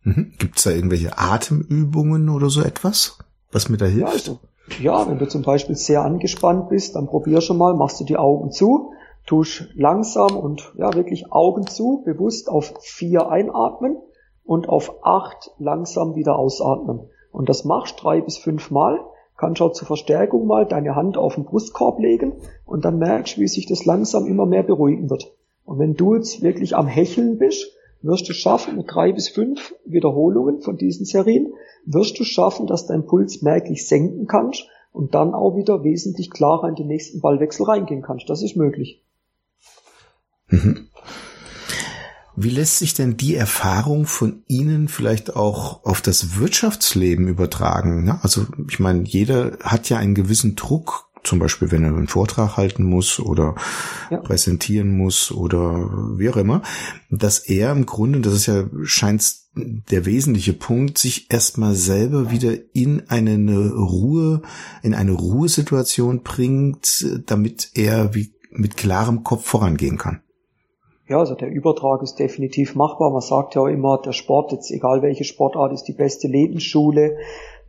Mhm. 0.02 0.32
Gibt 0.38 0.58
es 0.58 0.64
da 0.64 0.70
irgendwelche 0.70 1.18
Atemübungen 1.18 2.28
oder 2.28 2.50
so 2.50 2.62
etwas, 2.62 3.18
was 3.52 3.68
mir 3.68 3.76
da 3.76 3.86
hilft? 3.86 4.00
Ja, 4.00 4.12
also, 4.12 4.38
ja, 4.80 5.08
wenn 5.08 5.18
du 5.18 5.28
zum 5.28 5.42
Beispiel 5.42 5.76
sehr 5.76 6.02
angespannt 6.02 6.68
bist, 6.68 6.96
dann 6.96 7.06
probier 7.06 7.40
schon 7.40 7.58
mal, 7.58 7.74
machst 7.74 8.00
du 8.00 8.04
die 8.04 8.16
Augen 8.16 8.50
zu, 8.50 8.92
tust 9.26 9.68
langsam 9.74 10.36
und 10.36 10.72
ja 10.76 10.94
wirklich 10.94 11.32
Augen 11.32 11.66
zu, 11.66 12.02
bewusst 12.04 12.48
auf 12.48 12.74
vier 12.80 13.28
einatmen 13.28 13.96
und 14.44 14.68
auf 14.68 15.04
acht 15.04 15.50
langsam 15.58 16.14
wieder 16.14 16.38
ausatmen. 16.38 17.00
Und 17.32 17.48
das 17.48 17.64
machst 17.64 18.02
drei 18.02 18.20
bis 18.20 18.38
fünf 18.38 18.70
Mal 18.70 19.00
kannst 19.36 19.60
auch 19.60 19.72
zur 19.72 19.86
Verstärkung 19.86 20.46
mal 20.46 20.66
deine 20.66 20.94
Hand 20.94 21.16
auf 21.16 21.34
den 21.34 21.44
Brustkorb 21.44 21.98
legen 21.98 22.40
und 22.64 22.84
dann 22.84 22.98
merkst, 22.98 23.38
wie 23.38 23.48
sich 23.48 23.66
das 23.66 23.84
langsam 23.84 24.26
immer 24.26 24.46
mehr 24.46 24.62
beruhigen 24.62 25.10
wird. 25.10 25.32
Und 25.66 25.78
wenn 25.78 25.94
du 25.94 26.14
jetzt 26.14 26.42
wirklich 26.42 26.74
am 26.74 26.86
Hecheln 26.86 27.38
bist, 27.38 27.72
wirst 28.00 28.28
du 28.28 28.32
schaffen, 28.32 28.76
mit 28.76 28.86
drei 28.88 29.12
bis 29.12 29.28
fünf 29.28 29.74
Wiederholungen 29.84 30.60
von 30.62 30.76
diesen 30.76 31.04
Serien, 31.04 31.52
wirst 31.84 32.18
du 32.18 32.24
schaffen, 32.24 32.66
dass 32.66 32.86
dein 32.86 33.06
Puls 33.06 33.42
merklich 33.42 33.86
senken 33.86 34.26
kannst 34.26 34.66
und 34.92 35.14
dann 35.14 35.34
auch 35.34 35.56
wieder 35.56 35.84
wesentlich 35.84 36.30
klarer 36.30 36.68
in 36.68 36.76
den 36.76 36.86
nächsten 36.86 37.20
Ballwechsel 37.20 37.66
reingehen 37.66 38.02
kannst. 38.02 38.30
Das 38.30 38.42
ist 38.42 38.56
möglich. 38.56 39.04
Mhm. 40.48 40.88
Wie 42.38 42.50
lässt 42.50 42.78
sich 42.78 42.92
denn 42.92 43.16
die 43.16 43.34
Erfahrung 43.34 44.04
von 44.04 44.42
Ihnen 44.46 44.88
vielleicht 44.88 45.36
auch 45.36 45.84
auf 45.84 46.02
das 46.02 46.38
Wirtschaftsleben 46.38 47.28
übertragen? 47.28 48.10
Also 48.22 48.46
ich 48.68 48.78
meine, 48.78 49.04
jeder 49.04 49.56
hat 49.62 49.88
ja 49.88 49.96
einen 49.96 50.14
gewissen 50.14 50.54
Druck, 50.54 51.05
zum 51.26 51.38
Beispiel 51.38 51.70
wenn 51.70 51.84
er 51.84 51.90
einen 51.90 52.08
Vortrag 52.08 52.56
halten 52.56 52.84
muss 52.84 53.20
oder 53.20 53.54
ja. 54.10 54.18
präsentieren 54.18 54.96
muss 54.96 55.32
oder 55.32 55.90
wie 56.18 56.30
auch 56.30 56.36
immer, 56.36 56.62
dass 57.10 57.40
er 57.40 57.72
im 57.72 57.86
Grunde, 57.86 58.20
das 58.20 58.34
ist 58.34 58.46
ja 58.46 58.64
scheint 58.84 59.46
der 59.56 60.04
wesentliche 60.04 60.52
Punkt, 60.52 60.98
sich 60.98 61.30
erstmal 61.30 61.74
selber 61.74 62.30
wieder 62.30 62.52
in 62.74 63.04
eine 63.08 63.72
Ruhe, 63.72 64.42
in 64.82 64.94
eine 64.94 65.12
Ruhesituation 65.12 66.22
bringt, 66.22 67.06
damit 67.26 67.70
er 67.74 68.14
wie 68.14 68.32
mit 68.50 68.76
klarem 68.76 69.24
Kopf 69.24 69.46
vorangehen 69.46 69.98
kann. 69.98 70.20
Ja, 71.08 71.18
also 71.20 71.34
der 71.34 71.50
Übertrag 71.50 72.02
ist 72.02 72.16
definitiv 72.16 72.74
machbar. 72.74 73.10
Man 73.12 73.20
sagt 73.20 73.54
ja 73.54 73.62
auch 73.62 73.68
immer, 73.68 74.00
der 74.02 74.12
Sport, 74.12 74.52
jetzt 74.52 74.72
egal 74.72 75.02
welche 75.02 75.24
Sportart, 75.24 75.72
ist 75.72 75.84
die 75.84 75.92
beste 75.92 76.26
Lebensschule. 76.26 77.16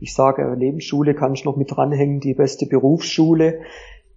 Ich 0.00 0.14
sage, 0.14 0.54
Lebensschule 0.54 1.14
kann 1.14 1.34
ich 1.34 1.44
noch 1.44 1.56
mit 1.56 1.70
dranhängen, 1.70 2.20
die 2.20 2.34
beste 2.34 2.66
Berufsschule, 2.66 3.60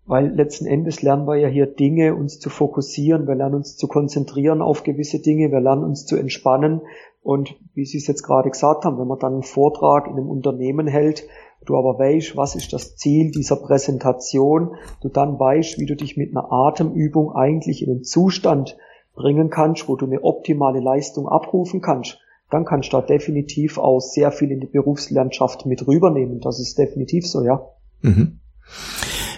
weil 0.06 0.28
letzten 0.28 0.66
Endes 0.66 1.02
lernen 1.02 1.26
wir 1.28 1.38
ja 1.38 1.48
hier 1.48 1.68
Dinge, 1.68 2.16
uns 2.16 2.40
zu 2.40 2.50
fokussieren, 2.50 3.28
wir 3.28 3.36
lernen 3.36 3.56
uns 3.56 3.78
zu 3.78 3.88
konzentrieren 3.88 4.62
auf 4.62 4.84
gewisse 4.84 5.20
Dinge, 5.20 5.52
wir 5.52 5.62
lernen 5.62 5.84
uns 5.84 6.06
zu 6.06 6.18
entspannen. 6.18 6.82
Und 7.24 7.56
wie 7.76 7.86
Sie 7.86 7.98
es 7.98 8.08
jetzt 8.08 8.24
gerade 8.24 8.50
gesagt 8.50 8.84
haben, 8.84 8.98
wenn 9.00 9.08
man 9.08 9.20
dann 9.20 9.34
einen 9.34 9.44
Vortrag 9.44 10.08
in 10.08 10.14
einem 10.14 10.30
Unternehmen 10.30 10.88
hält, 10.88 11.28
du 11.66 11.78
aber 11.78 12.00
weißt, 12.00 12.36
was 12.36 12.56
ist 12.56 12.74
das 12.74 12.96
Ziel 12.96 13.32
dieser 13.32 13.58
Präsentation, 13.58 14.76
du 15.02 15.10
dann 15.10 15.40
weißt, 15.40 15.80
wie 15.80 15.86
du 15.86 15.96
dich 15.96 16.18
mit 16.18 16.32
einer 16.32 16.52
Atemübung 16.52 17.32
eigentlich 17.36 17.84
in 17.84 17.92
einen 17.92 18.04
Zustand 18.04 18.78
bringen 19.14 19.50
kannst, 19.50 19.88
wo 19.88 19.96
du 19.96 20.06
eine 20.06 20.24
optimale 20.24 20.80
Leistung 20.80 21.28
abrufen 21.28 21.82
kannst, 21.82 22.20
dann 22.52 22.66
kannst 22.66 22.92
du 22.94 22.98
da 22.98 23.02
definitiv 23.02 23.78
auch 23.78 24.00
sehr 24.00 24.32
viel 24.32 24.52
in 24.52 24.60
die 24.60 24.68
Berufslandschaft 24.68 25.66
mit 25.66 25.88
rübernehmen. 25.88 26.42
Das 26.42 26.60
ist 26.60 26.78
definitiv 26.78 27.26
so, 27.26 27.44
ja. 27.44 27.66
Mhm. 28.02 28.40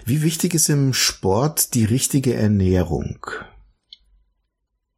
Wie 0.05 0.23
wichtig 0.23 0.53
ist 0.53 0.69
im 0.69 0.93
Sport 0.93 1.75
die 1.75 1.85
richtige 1.85 2.33
Ernährung? 2.33 3.25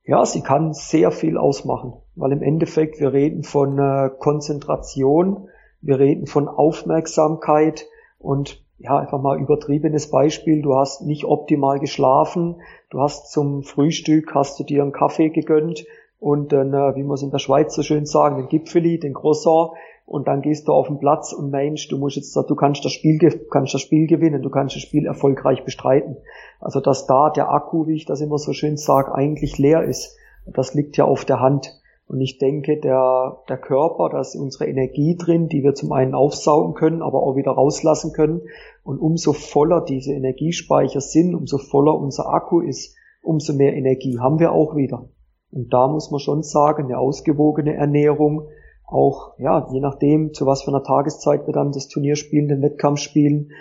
Ja, 0.03 0.25
sie 0.25 0.41
kann 0.41 0.73
sehr 0.73 1.11
viel 1.11 1.37
ausmachen, 1.37 1.93
weil 2.15 2.31
im 2.31 2.41
Endeffekt 2.41 2.99
wir 2.99 3.11
reden 3.11 3.43
von 3.43 3.77
äh, 3.79 4.09
Konzentration, 4.17 5.49
wir 5.81 5.99
reden 5.99 6.27
von 6.27 6.47
Aufmerksamkeit 6.47 7.85
und 8.17 8.63
ja, 8.77 8.97
einfach 8.97 9.21
mal 9.21 9.39
übertriebenes 9.39 10.09
Beispiel, 10.09 10.61
du 10.61 10.75
hast 10.75 11.01
nicht 11.01 11.25
optimal 11.25 11.79
geschlafen, 11.79 12.61
du 12.89 12.99
hast 12.99 13.31
zum 13.31 13.63
Frühstück, 13.63 14.35
hast 14.35 14.59
du 14.59 14.63
dir 14.63 14.83
einen 14.83 14.91
Kaffee 14.91 15.29
gegönnt 15.29 15.85
und 16.19 16.51
dann, 16.51 16.73
äh, 16.73 16.95
wie 16.95 17.03
man 17.03 17.15
es 17.15 17.23
in 17.23 17.31
der 17.31 17.39
Schweiz 17.39 17.75
so 17.75 17.83
schön 17.83 18.05
sagen, 18.05 18.37
den 18.37 18.47
Gipfeli, 18.47 18.99
den 18.99 19.13
Croissant 19.13 19.71
und 20.05 20.27
dann 20.27 20.41
gehst 20.41 20.67
du 20.67 20.71
auf 20.71 20.87
den 20.87 20.99
Platz 20.99 21.33
und 21.33 21.49
meinst, 21.49 21.91
du 21.91 21.97
musst 21.97 22.15
jetzt, 22.15 22.35
du 22.35 22.55
kannst 22.55 22.85
das 22.85 22.91
Spiel, 22.91 23.17
kannst 23.49 23.73
das 23.73 23.81
Spiel 23.81 24.05
gewinnen, 24.05 24.43
du 24.43 24.49
kannst 24.49 24.75
das 24.75 24.83
Spiel 24.83 25.07
erfolgreich 25.07 25.63
bestreiten. 25.63 26.17
Also, 26.59 26.79
dass 26.79 27.07
da 27.07 27.31
der 27.31 27.49
Akku, 27.49 27.87
wie 27.87 27.95
ich 27.95 28.05
das 28.05 28.21
immer 28.21 28.37
so 28.37 28.53
schön 28.53 28.77
sage, 28.77 29.15
eigentlich 29.15 29.57
leer 29.57 29.83
ist, 29.83 30.15
das 30.45 30.75
liegt 30.75 30.97
ja 30.97 31.05
auf 31.05 31.25
der 31.25 31.39
Hand. 31.39 31.81
Und 32.07 32.21
ich 32.21 32.37
denke, 32.37 32.79
der, 32.79 33.39
der 33.49 33.57
Körper, 33.57 34.09
da 34.09 34.19
ist 34.19 34.35
unsere 34.35 34.67
Energie 34.67 35.17
drin, 35.17 35.47
die 35.47 35.63
wir 35.63 35.73
zum 35.73 35.91
einen 35.91 36.13
aufsaugen 36.13 36.75
können, 36.75 37.01
aber 37.01 37.23
auch 37.23 37.35
wieder 37.35 37.51
rauslassen 37.51 38.13
können. 38.13 38.41
Und 38.83 38.99
umso 38.99 39.33
voller 39.33 39.81
diese 39.81 40.13
Energiespeicher 40.13 41.01
sind, 41.01 41.33
umso 41.33 41.57
voller 41.57 41.95
unser 41.95 42.29
Akku 42.31 42.61
ist, 42.61 42.95
umso 43.23 43.53
mehr 43.53 43.73
Energie 43.73 44.19
haben 44.19 44.39
wir 44.39 44.51
auch 44.51 44.75
wieder. 44.75 45.09
Und 45.55 45.73
da 45.73 45.87
muss 45.87 46.11
man 46.11 46.19
schon 46.19 46.43
sagen, 46.43 46.83
eine 46.83 46.97
ausgewogene 46.97 47.75
Ernährung, 47.75 48.49
auch, 48.85 49.39
ja, 49.39 49.65
je 49.71 49.79
nachdem, 49.79 50.33
zu 50.33 50.45
was 50.45 50.63
für 50.63 50.71
einer 50.71 50.83
Tageszeit 50.83 51.47
wir 51.47 51.53
dann 51.53 51.71
das 51.71 51.87
Turnier 51.87 52.17
spielen, 52.17 52.49
den 52.49 52.61
Wettkampf 52.61 52.99
spielen, 52.99 53.51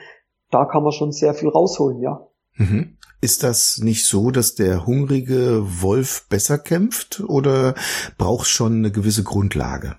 da 0.51 0.65
kann 0.65 0.83
man 0.83 0.91
schon 0.91 1.13
sehr 1.13 1.35
viel 1.35 1.49
rausholen, 1.49 2.01
ja. 2.01 2.27
Mhm. 2.57 2.97
Ist 3.21 3.45
das 3.45 3.79
nicht 3.79 4.07
so, 4.07 4.33
dass 4.33 4.57
der 4.57 4.87
hungrige 4.87 5.63
Wolf 5.83 6.27
besser 6.29 6.59
kämpft 6.59 7.21
oder 7.21 7.75
brauchst 8.19 8.51
schon 8.51 8.79
eine 8.79 8.91
gewisse 8.91 9.23
Grundlage? 9.23 9.95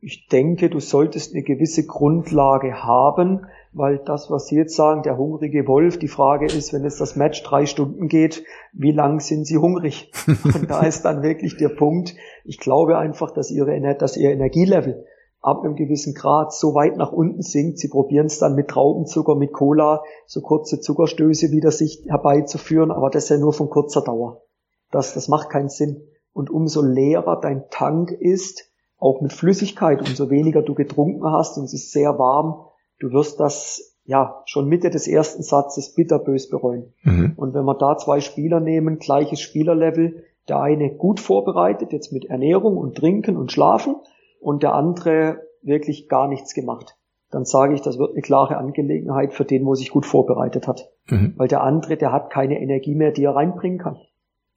Ich 0.00 0.26
denke, 0.26 0.68
du 0.68 0.80
solltest 0.80 1.32
eine 1.32 1.44
gewisse 1.44 1.86
Grundlage 1.86 2.82
haben, 2.82 3.46
weil 3.72 3.98
das, 3.98 4.30
was 4.30 4.46
Sie 4.46 4.56
jetzt 4.56 4.76
sagen, 4.76 5.02
der 5.02 5.16
hungrige 5.16 5.66
Wolf, 5.66 5.98
die 5.98 6.08
Frage 6.08 6.46
ist, 6.46 6.72
wenn 6.72 6.84
es 6.84 6.96
das 6.96 7.16
Match 7.16 7.42
drei 7.42 7.66
Stunden 7.66 8.08
geht, 8.08 8.44
wie 8.72 8.92
lang 8.92 9.20
sind 9.20 9.46
Sie 9.46 9.58
hungrig? 9.58 10.10
Und 10.44 10.70
da 10.70 10.82
ist 10.82 11.02
dann 11.02 11.22
wirklich 11.22 11.56
der 11.56 11.68
Punkt, 11.68 12.14
ich 12.44 12.58
glaube 12.58 12.98
einfach, 12.98 13.30
dass, 13.30 13.50
ihre, 13.50 13.78
dass 13.96 14.16
Ihr 14.16 14.30
Energielevel 14.30 15.04
ab 15.40 15.62
einem 15.62 15.76
gewissen 15.76 16.14
Grad 16.14 16.52
so 16.52 16.74
weit 16.74 16.96
nach 16.96 17.12
unten 17.12 17.42
sinkt. 17.42 17.78
Sie 17.78 17.88
probieren 17.88 18.26
es 18.26 18.38
dann 18.38 18.54
mit 18.54 18.68
Traubenzucker, 18.68 19.34
mit 19.34 19.52
Cola, 19.52 20.02
so 20.26 20.40
kurze 20.40 20.80
Zuckerstöße 20.80 21.50
wieder 21.50 21.70
sich 21.70 22.04
herbeizuführen, 22.06 22.90
aber 22.90 23.10
das 23.10 23.24
ist 23.24 23.30
ja 23.30 23.38
nur 23.38 23.52
von 23.52 23.70
kurzer 23.70 24.02
Dauer. 24.02 24.42
Das, 24.90 25.14
das 25.14 25.28
macht 25.28 25.50
keinen 25.50 25.68
Sinn. 25.68 26.02
Und 26.32 26.50
umso 26.50 26.82
leerer 26.82 27.40
dein 27.40 27.64
Tank 27.70 28.10
ist, 28.10 28.70
auch 28.98 29.20
mit 29.20 29.32
Flüssigkeit, 29.32 30.00
umso 30.00 30.28
weniger 30.28 30.62
du 30.62 30.74
getrunken 30.74 31.30
hast 31.30 31.56
und 31.56 31.64
es 31.64 31.74
ist 31.74 31.92
sehr 31.92 32.18
warm, 32.18 32.64
du 32.98 33.12
wirst 33.12 33.40
das 33.40 33.96
ja 34.04 34.42
schon 34.46 34.68
Mitte 34.68 34.90
des 34.90 35.06
ersten 35.06 35.42
Satzes 35.42 35.94
bitterbös 35.94 36.48
bereuen. 36.48 36.94
Mhm. 37.02 37.34
Und 37.36 37.54
wenn 37.54 37.64
wir 37.64 37.74
da 37.74 37.96
zwei 37.98 38.20
Spieler 38.20 38.60
nehmen, 38.60 38.98
gleiches 38.98 39.40
Spielerlevel, 39.40 40.24
der 40.48 40.60
eine 40.60 40.94
gut 40.94 41.20
vorbereitet, 41.20 41.92
jetzt 41.92 42.12
mit 42.12 42.24
Ernährung 42.24 42.78
und 42.78 42.96
Trinken 42.96 43.36
und 43.36 43.52
Schlafen, 43.52 43.96
und 44.40 44.62
der 44.62 44.74
andere 44.74 45.42
wirklich 45.62 46.08
gar 46.08 46.28
nichts 46.28 46.54
gemacht. 46.54 46.96
Dann 47.30 47.44
sage 47.44 47.74
ich, 47.74 47.82
das 47.82 47.98
wird 47.98 48.12
eine 48.12 48.22
klare 48.22 48.56
Angelegenheit 48.56 49.34
für 49.34 49.44
den, 49.44 49.66
wo 49.66 49.74
sich 49.74 49.90
gut 49.90 50.06
vorbereitet 50.06 50.66
hat. 50.66 50.90
Mhm. 51.06 51.34
Weil 51.36 51.48
der 51.48 51.62
andere, 51.62 51.96
der 51.96 52.12
hat 52.12 52.30
keine 52.30 52.60
Energie 52.60 52.94
mehr, 52.94 53.12
die 53.12 53.24
er 53.24 53.36
reinbringen 53.36 53.78
kann. 53.78 53.98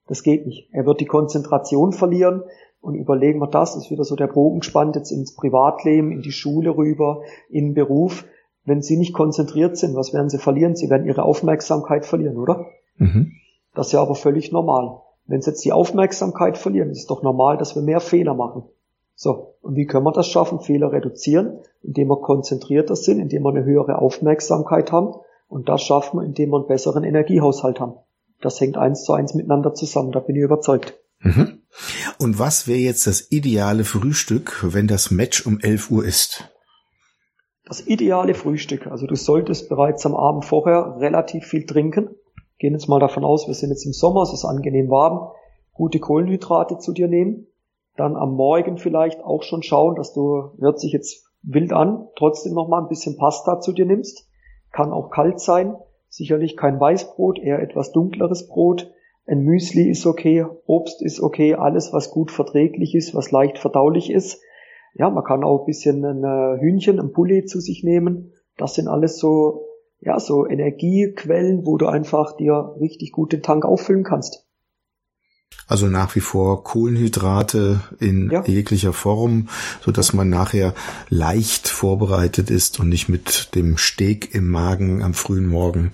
Das 0.08 0.24
geht 0.24 0.46
nicht. 0.46 0.70
Er 0.72 0.86
wird 0.86 1.02
die 1.02 1.06
Konzentration 1.06 1.92
verlieren 1.92 2.44
und 2.82 2.96
überlegen 2.96 3.40
wir 3.40 3.48
das, 3.48 3.76
ist 3.76 3.92
wieder 3.92 4.04
so 4.04 4.16
der 4.16 4.28
Bogen 4.28 4.60
gespannt 4.60 4.96
jetzt 4.96 5.12
ins 5.12 5.36
Privatleben, 5.36 6.12
in 6.12 6.22
die 6.22 6.32
Schule 6.32 6.76
rüber, 6.76 7.22
in 7.50 7.70
den 7.70 7.74
Beruf. 7.76 8.26
Wenn 8.66 8.82
Sie 8.82 8.98
nicht 8.98 9.14
konzentriert 9.14 9.78
sind, 9.78 9.96
was 9.96 10.14
werden 10.14 10.30
Sie 10.30 10.40
verlieren? 10.40 10.76
Sie 10.76 10.90
werden 10.90 11.08
Ihre 11.08 11.24
Aufmerksamkeit 11.24 12.06
verlieren, 12.06 12.38
oder? 12.38 12.66
Mhm. 12.98 13.34
Das 13.74 13.88
ist 13.88 13.94
ja 13.94 14.02
aber 14.02 14.16
völlig 14.16 14.52
normal. 14.52 15.02
Wenn 15.28 15.42
Sie 15.42 15.52
jetzt 15.52 15.64
die 15.64 15.72
Aufmerksamkeit 15.72 16.58
verlieren, 16.58 16.90
ist 16.90 17.00
es 17.00 17.06
doch 17.06 17.22
normal, 17.22 17.58
dass 17.58 17.76
wir 17.76 17.84
mehr 17.84 18.00
Fehler 18.00 18.34
machen. 18.34 18.64
So, 19.16 19.54
und 19.62 19.76
wie 19.76 19.86
können 19.86 20.06
wir 20.06 20.12
das 20.12 20.28
schaffen? 20.28 20.60
Fehler 20.60 20.92
reduzieren, 20.92 21.60
indem 21.84 22.08
wir 22.08 22.20
konzentrierter 22.20 22.96
sind, 22.96 23.20
indem 23.20 23.44
wir 23.44 23.50
eine 23.50 23.64
höhere 23.64 24.00
Aufmerksamkeit 24.00 24.92
haben. 24.92 25.14
Und 25.48 25.70
das 25.70 25.84
schaffen 25.84 26.20
wir, 26.20 26.26
indem 26.26 26.50
wir 26.50 26.58
einen 26.58 26.68
besseren 26.68 27.04
Energiehaushalt 27.04 27.80
haben. 27.80 27.94
Das 28.42 28.60
hängt 28.60 28.78
eins 28.78 29.04
zu 29.04 29.14
eins 29.14 29.36
miteinander 29.36 29.76
zusammen, 29.76 30.12
da 30.12 30.20
bin 30.20 30.36
ich 30.36 30.42
überzeugt. 30.42 31.00
Mhm. 31.20 31.61
Und 32.18 32.40
was 32.40 32.68
wäre 32.68 32.80
jetzt 32.80 33.08
das 33.08 33.32
ideale 33.32 33.84
Frühstück, 33.84 34.60
wenn 34.64 34.88
das 34.88 35.12
Match 35.12 35.46
um 35.46 35.60
11 35.60 35.92
Uhr 35.92 36.06
ist? 36.06 36.50
Das 37.66 37.86
ideale 37.88 38.34
Frühstück. 38.34 38.88
Also 38.88 39.08
du 39.08 39.16
solltest 39.16 39.70
bereits 39.70 40.06
am 40.06 40.16
Abend 40.16 40.46
vorher 40.46 40.98
relativ 41.00 41.46
viel 41.46 41.66
trinken. 41.66 42.10
gehen 42.60 42.74
jetzt 42.74 42.90
mal 42.90 43.00
davon 43.00 43.24
aus, 43.24 43.48
wir 43.48 43.54
sind 43.54 43.70
jetzt 43.70 43.86
im 43.86 43.94
Sommer, 43.94 44.24
es 44.24 44.34
ist 44.34 44.46
angenehm 44.46 44.90
warm, 44.90 45.32
gute 45.74 46.00
Kohlenhydrate 46.00 46.78
zu 46.80 46.92
dir 46.92 47.08
nehmen, 47.08 47.48
dann 47.96 48.16
am 48.16 48.36
Morgen 48.36 48.78
vielleicht 48.78 49.24
auch 49.24 49.44
schon 49.44 49.64
schauen, 49.64 49.96
dass 49.96 50.14
du, 50.14 50.52
hört 50.60 50.80
sich 50.80 50.92
jetzt 50.92 51.26
wild 51.44 51.74
an, 51.74 52.08
trotzdem 52.16 52.54
noch 52.54 52.68
mal 52.68 52.82
ein 52.82 52.88
bisschen 52.88 53.18
Pasta 53.18 53.60
zu 53.60 53.72
dir 53.72 53.86
nimmst, 53.86 54.28
kann 54.72 54.92
auch 54.92 55.10
kalt 55.10 55.40
sein, 55.40 55.76
sicherlich 56.10 56.58
kein 56.58 56.80
Weißbrot, 56.80 57.40
eher 57.40 57.60
etwas 57.60 57.92
dunkleres 57.92 58.48
Brot, 58.48 58.92
ein 59.32 59.44
Müsli 59.44 59.90
ist 59.90 60.06
okay, 60.06 60.46
Obst 60.66 61.02
ist 61.02 61.22
okay, 61.22 61.56
alles 61.56 61.94
was 61.94 62.12
gut 62.12 62.32
verträglich 62.32 62.94
ist, 62.96 63.16
was 63.16 63.32
leicht 63.32 63.58
verdaulich 63.58 64.12
ist. 64.12 64.42
Ja, 64.94 65.10
man 65.10 65.24
kann 65.24 65.44
auch 65.44 65.62
ein 65.62 65.66
bisschen 65.66 66.04
ein 66.04 66.24
äh, 66.24 66.60
Hühnchen, 66.60 67.00
ein 67.00 67.14
Poulet 67.14 67.50
zu 67.50 67.62
sich 67.62 67.84
nehmen. 67.84 68.34
Das 68.58 68.76
sind 68.76 68.90
alles 68.90 69.18
so 69.18 69.68
ja, 70.02 70.20
so 70.20 70.48
Energiequellen, 70.48 71.66
wo 71.66 71.78
du 71.78 71.86
einfach 71.86 72.36
dir 72.36 72.76
richtig 72.80 73.12
gut 73.12 73.34
den 73.34 73.44
Tank 73.44 73.66
auffüllen 73.66 74.04
kannst. 74.04 74.48
Also 75.68 75.86
nach 75.88 76.16
wie 76.16 76.20
vor 76.20 76.66
Kohlenhydrate 76.66 77.80
in 77.98 78.30
ja. 78.30 78.44
jeglicher 78.44 78.92
Form, 78.92 79.48
so 79.80 79.92
dass 79.92 80.12
man 80.12 80.30
nachher 80.30 80.74
leicht 81.10 81.70
vorbereitet 81.70 82.50
ist 82.50 82.80
und 82.82 82.90
nicht 82.90 83.08
mit 83.08 83.56
dem 83.56 83.78
Steg 83.78 84.36
im 84.36 84.50
Magen 84.50 85.02
am 85.02 85.14
frühen 85.14 85.48
Morgen 85.48 85.94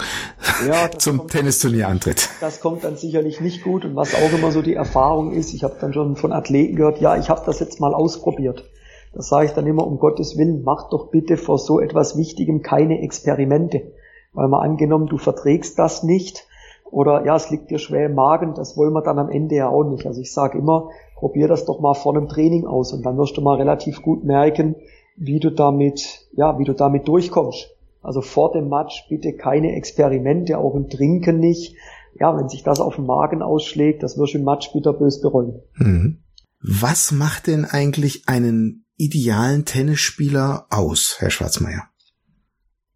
ja, 0.68 0.90
zum 0.98 1.28
Tennisturnier 1.28 1.88
antritt. 1.90 2.28
Das 2.42 2.60
kommt 2.60 2.86
dann 2.86 2.98
sicherlich 2.98 3.40
nicht 3.40 3.64
gut 3.64 3.86
und 3.86 3.96
was 3.96 4.16
auch 4.16 4.34
immer 4.34 4.52
so 4.52 4.64
die 4.64 4.74
Erfahrung 4.74 5.32
ist, 5.32 5.54
ich 5.54 5.64
habe 5.64 5.78
dann 5.80 5.94
schon 5.94 6.16
von 6.16 6.32
Athleten 6.32 6.76
gehört, 6.76 7.00
ja, 7.00 7.16
ich 7.16 7.30
habe 7.30 7.44
das 7.46 7.60
jetzt 7.60 7.80
mal 7.80 7.94
ausprobiert. 7.94 8.68
Da 9.14 9.22
sage 9.22 9.46
ich 9.46 9.52
dann 9.52 9.68
immer, 9.68 9.86
um 9.86 10.00
Gottes 10.00 10.38
Willen, 10.38 10.64
mach 10.64 10.90
doch 10.90 11.12
bitte 11.12 11.38
vor 11.38 11.60
so 11.60 11.80
etwas 11.80 12.18
Wichtigem 12.18 12.62
keine 12.62 13.02
Experimente. 13.02 13.94
Weil 14.34 14.48
mal 14.48 14.62
angenommen, 14.62 15.08
du 15.08 15.18
verträgst 15.18 15.78
das 15.80 16.04
nicht 16.04 16.48
oder 16.92 17.26
ja, 17.26 17.36
es 17.36 17.50
liegt 17.50 17.70
dir 17.70 17.80
schwer 17.80 18.08
im 18.08 18.16
Magen, 18.16 18.54
das 18.54 18.78
wollen 18.78 18.94
wir 18.94 19.02
dann 19.02 19.20
am 19.20 19.30
Ende 19.30 19.56
ja 19.56 19.70
auch 19.70 19.84
nicht. 19.84 20.06
Also 20.06 20.22
ich 20.22 20.34
sage 20.34 20.58
immer, 20.58 20.90
probier 21.16 21.48
das 21.48 21.66
doch 21.66 21.80
mal 21.80 21.94
vor 21.94 22.16
einem 22.16 22.28
Training 22.28 22.66
aus 22.66 22.94
und 22.94 23.06
dann 23.06 23.18
wirst 23.18 23.38
du 23.38 23.42
mal 23.42 23.58
relativ 23.58 24.02
gut 24.02 24.24
merken, 24.24 24.76
wie 25.16 25.40
du 25.40 25.50
damit, 25.50 26.28
ja, 26.34 26.58
wie 26.60 26.64
du 26.64 26.74
damit 26.74 27.08
durchkommst. 27.08 27.76
Also 28.02 28.22
vor 28.22 28.52
dem 28.52 28.70
Match 28.70 29.06
bitte 29.10 29.34
keine 29.34 29.76
Experimente, 29.76 30.58
auch 30.58 30.76
im 30.76 30.90
Trinken 30.90 31.40
nicht. 31.40 31.76
Ja, 32.20 32.36
wenn 32.38 32.50
sich 32.50 32.64
das 32.64 32.80
auf 32.80 32.96
den 32.96 33.06
Magen 33.06 33.42
ausschlägt, 33.42 34.02
das 34.02 34.18
wirst 34.18 34.34
du 34.34 34.38
im 34.40 34.46
Match 34.46 34.72
bitterbös 34.72 35.22
bereuen. 35.22 35.62
Mhm. 35.76 36.24
Was 36.62 37.12
macht 37.12 37.48
denn 37.48 37.66
eigentlich 37.66 38.28
einen 38.28 38.86
idealen 38.96 39.66
Tennisspieler 39.66 40.66
aus, 40.70 41.18
Herr 41.20 41.30
Schwarzmeier? 41.30 41.84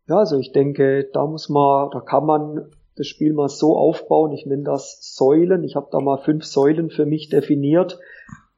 Ja, 0.08 0.18
also 0.18 0.40
ich 0.40 0.52
denke, 0.52 1.10
da 1.14 1.26
muss 1.26 1.50
man, 1.50 1.90
da 1.92 2.00
kann 2.00 2.26
man 2.26 2.72
das 3.02 3.08
Spiel 3.08 3.34
mal 3.34 3.50
so 3.50 3.76
aufbauen. 3.76 4.32
Ich 4.32 4.46
nenne 4.46 4.64
das 4.64 5.00
Säulen. 5.02 5.64
Ich 5.64 5.76
habe 5.76 5.90
da 5.92 6.00
mal 6.00 6.18
fünf 6.18 6.46
Säulen 6.46 6.92
für 6.92 7.08
mich 7.08 7.30
definiert, 7.30 8.00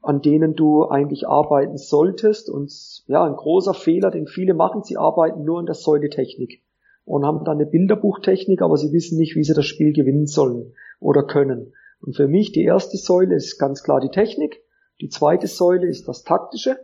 an 0.02 0.20
denen 0.20 0.54
du 0.54 0.84
eigentlich 0.84 1.26
arbeiten 1.26 1.78
solltest. 1.78 2.50
Und 2.50 2.70
ja, 3.06 3.24
ein 3.24 3.36
großer 3.36 3.72
Fehler, 3.72 4.10
den 4.10 4.26
viele 4.26 4.52
machen, 4.52 4.82
sie 4.82 4.98
arbeiten 4.98 5.44
nur 5.44 5.58
an 5.58 5.66
der 5.66 5.74
Säuletechnik 5.74 6.62
und 7.06 7.24
haben 7.24 7.44
dann 7.44 7.56
eine 7.56 7.66
Bilderbuchtechnik, 7.66 8.60
aber 8.60 8.76
sie 8.76 8.92
wissen 8.92 9.18
nicht, 9.18 9.34
wie 9.34 9.44
sie 9.44 9.54
das 9.54 9.64
Spiel 9.64 9.94
gewinnen 9.94 10.26
sollen 10.26 10.74
oder 11.00 11.22
können. 11.22 11.72
Und 12.00 12.16
für 12.16 12.28
mich 12.28 12.52
die 12.52 12.64
erste 12.64 12.98
Säule 12.98 13.34
ist 13.34 13.58
ganz 13.58 13.82
klar 13.82 14.00
die 14.00 14.10
Technik. 14.10 14.62
Die 15.00 15.08
zweite 15.08 15.46
Säule 15.46 15.86
ist 15.86 16.06
das 16.06 16.22
Taktische. 16.22 16.78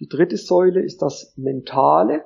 Die 0.00 0.08
dritte 0.08 0.36
Säule 0.36 0.82
ist 0.82 1.00
das 1.00 1.32
Mentale. 1.36 2.24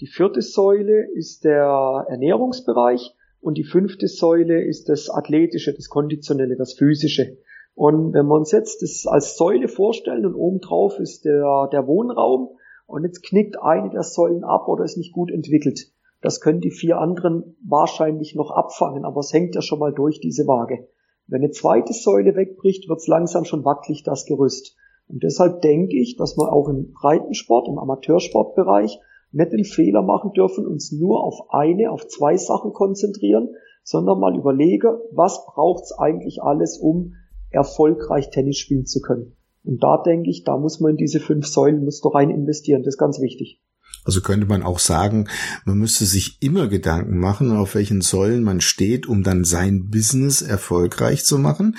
Die 0.00 0.08
vierte 0.08 0.42
Säule 0.42 1.06
ist 1.14 1.44
der 1.44 2.06
Ernährungsbereich 2.08 3.14
und 3.44 3.58
die 3.58 3.64
fünfte 3.64 4.08
Säule 4.08 4.64
ist 4.64 4.88
das 4.88 5.10
Athletische, 5.10 5.74
das 5.74 5.90
Konditionelle, 5.90 6.56
das 6.56 6.72
Physische. 6.72 7.36
Und 7.74 8.14
wenn 8.14 8.24
wir 8.26 8.36
uns 8.36 8.52
jetzt 8.52 8.80
das 8.80 9.06
als 9.06 9.36
Säule 9.36 9.68
vorstellen 9.68 10.24
und 10.24 10.34
obendrauf 10.34 10.98
ist 10.98 11.26
der, 11.26 11.68
der 11.70 11.86
Wohnraum 11.86 12.56
und 12.86 13.04
jetzt 13.04 13.22
knickt 13.22 13.60
eine 13.60 13.90
der 13.90 14.02
Säulen 14.02 14.44
ab 14.44 14.66
oder 14.66 14.84
ist 14.84 14.96
nicht 14.96 15.12
gut 15.12 15.30
entwickelt. 15.30 15.92
Das 16.22 16.40
können 16.40 16.62
die 16.62 16.70
vier 16.70 16.98
anderen 16.98 17.54
wahrscheinlich 17.62 18.34
noch 18.34 18.50
abfangen, 18.50 19.04
aber 19.04 19.20
es 19.20 19.34
hängt 19.34 19.54
ja 19.54 19.60
schon 19.60 19.78
mal 19.78 19.92
durch 19.92 20.20
diese 20.20 20.46
Waage. 20.46 20.88
Wenn 21.26 21.42
eine 21.42 21.50
zweite 21.50 21.92
Säule 21.92 22.36
wegbricht, 22.36 22.88
wird 22.88 23.00
es 23.00 23.08
langsam 23.08 23.44
schon 23.44 23.62
wackelig, 23.62 24.04
das 24.04 24.24
Gerüst. 24.24 24.74
Und 25.06 25.22
deshalb 25.22 25.60
denke 25.60 26.00
ich, 26.00 26.16
dass 26.16 26.38
man 26.38 26.48
auch 26.48 26.70
im 26.70 26.92
Breitensport, 26.92 27.68
im 27.68 27.78
Amateursportbereich 27.78 29.00
nicht 29.34 29.52
den 29.52 29.64
Fehler 29.64 30.02
machen 30.02 30.32
dürfen, 30.32 30.66
uns 30.66 30.92
nur 30.92 31.22
auf 31.24 31.50
eine, 31.50 31.90
auf 31.90 32.06
zwei 32.06 32.36
Sachen 32.36 32.72
konzentrieren, 32.72 33.50
sondern 33.82 34.20
mal 34.20 34.36
überlege, 34.36 35.02
was 35.12 35.44
braucht's 35.46 35.92
eigentlich 35.92 36.42
alles, 36.42 36.78
um 36.78 37.14
erfolgreich 37.50 38.30
Tennis 38.30 38.58
spielen 38.58 38.86
zu 38.86 39.00
können. 39.00 39.36
Und 39.64 39.82
da 39.82 40.02
denke 40.02 40.30
ich, 40.30 40.44
da 40.44 40.56
muss 40.56 40.80
man 40.80 40.92
in 40.92 40.96
diese 40.96 41.20
fünf 41.20 41.46
Säulen, 41.46 41.84
muss 41.84 42.00
doch 42.00 42.14
rein 42.14 42.30
investieren. 42.30 42.82
Das 42.82 42.94
ist 42.94 42.98
ganz 42.98 43.20
wichtig. 43.20 43.60
Also 44.04 44.20
könnte 44.20 44.46
man 44.46 44.62
auch 44.62 44.78
sagen, 44.78 45.28
man 45.64 45.78
müsste 45.78 46.04
sich 46.04 46.38
immer 46.40 46.68
Gedanken 46.68 47.18
machen, 47.18 47.52
auf 47.52 47.74
welchen 47.74 48.00
Säulen 48.00 48.42
man 48.42 48.60
steht, 48.60 49.06
um 49.06 49.22
dann 49.22 49.44
sein 49.44 49.90
Business 49.90 50.42
erfolgreich 50.42 51.24
zu 51.24 51.38
machen. 51.38 51.76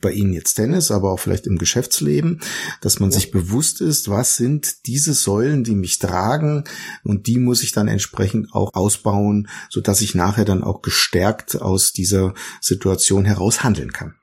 Bei 0.00 0.12
Ihnen 0.12 0.32
jetzt 0.32 0.54
Tennis, 0.54 0.90
aber 0.90 1.12
auch 1.12 1.20
vielleicht 1.20 1.46
im 1.46 1.58
Geschäftsleben, 1.58 2.40
dass 2.80 3.00
man 3.00 3.10
sich 3.10 3.30
bewusst 3.30 3.80
ist, 3.80 4.08
was 4.08 4.36
sind 4.36 4.86
diese 4.86 5.12
Säulen, 5.12 5.64
die 5.64 5.74
mich 5.74 5.98
tragen 5.98 6.64
und 7.04 7.26
die 7.26 7.38
muss 7.38 7.62
ich 7.62 7.72
dann 7.72 7.88
entsprechend 7.88 8.52
auch 8.54 8.72
ausbauen, 8.74 9.48
so 9.68 9.80
dass 9.80 10.00
ich 10.00 10.14
nachher 10.14 10.44
dann 10.44 10.64
auch 10.64 10.82
gestärkt 10.82 11.60
aus 11.60 11.92
dieser 11.92 12.34
Situation 12.60 13.24
heraus 13.24 13.62
handeln 13.64 13.92
kann. 13.92 14.14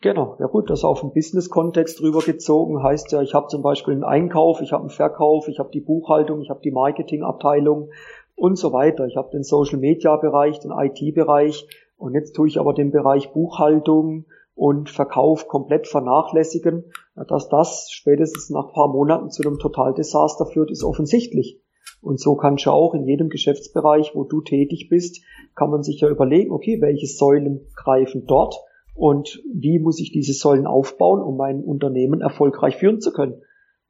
Genau, 0.00 0.36
ja 0.38 0.46
gut, 0.46 0.70
das 0.70 0.84
auf 0.84 1.00
den 1.00 1.12
Business-Kontext 1.12 2.00
drüber 2.00 2.20
gezogen 2.20 2.82
heißt 2.84 3.10
ja, 3.10 3.20
ich 3.20 3.34
habe 3.34 3.48
zum 3.48 3.62
Beispiel 3.62 3.94
einen 3.94 4.04
Einkauf, 4.04 4.60
ich 4.60 4.72
habe 4.72 4.82
einen 4.82 4.90
Verkauf, 4.90 5.48
ich 5.48 5.58
habe 5.58 5.70
die 5.72 5.80
Buchhaltung, 5.80 6.40
ich 6.40 6.50
habe 6.50 6.60
die 6.62 6.70
Marketingabteilung 6.70 7.90
und 8.36 8.56
so 8.56 8.72
weiter. 8.72 9.06
Ich 9.06 9.16
habe 9.16 9.30
den 9.32 9.42
Social-Media-Bereich, 9.42 10.60
den 10.60 10.70
IT-Bereich 10.70 11.66
und 11.96 12.14
jetzt 12.14 12.34
tue 12.34 12.46
ich 12.46 12.60
aber 12.60 12.74
den 12.74 12.92
Bereich 12.92 13.32
Buchhaltung 13.32 14.26
und 14.54 14.88
Verkauf 14.88 15.48
komplett 15.48 15.88
vernachlässigen. 15.88 16.92
Dass 17.28 17.48
das 17.48 17.90
spätestens 17.90 18.50
nach 18.50 18.72
paar 18.72 18.88
Monaten 18.88 19.30
zu 19.30 19.42
einem 19.42 19.58
Totaldesaster 19.58 20.46
führt, 20.46 20.70
ist 20.70 20.84
offensichtlich. 20.84 21.60
Und 22.00 22.20
so 22.20 22.36
kannst 22.36 22.66
du 22.66 22.70
auch 22.70 22.94
in 22.94 23.04
jedem 23.04 23.30
Geschäftsbereich, 23.30 24.12
wo 24.14 24.22
du 24.22 24.42
tätig 24.42 24.88
bist, 24.88 25.24
kann 25.56 25.70
man 25.70 25.82
sich 25.82 26.00
ja 26.00 26.08
überlegen, 26.08 26.52
okay, 26.52 26.80
welche 26.80 27.08
Säulen 27.08 27.66
greifen 27.74 28.26
dort 28.28 28.54
und 28.98 29.40
wie 29.54 29.78
muss 29.78 30.00
ich 30.00 30.10
diese 30.10 30.32
Säulen 30.32 30.66
aufbauen, 30.66 31.22
um 31.22 31.36
mein 31.36 31.62
Unternehmen 31.62 32.20
erfolgreich 32.20 32.76
führen 32.76 33.00
zu 33.00 33.12
können. 33.12 33.40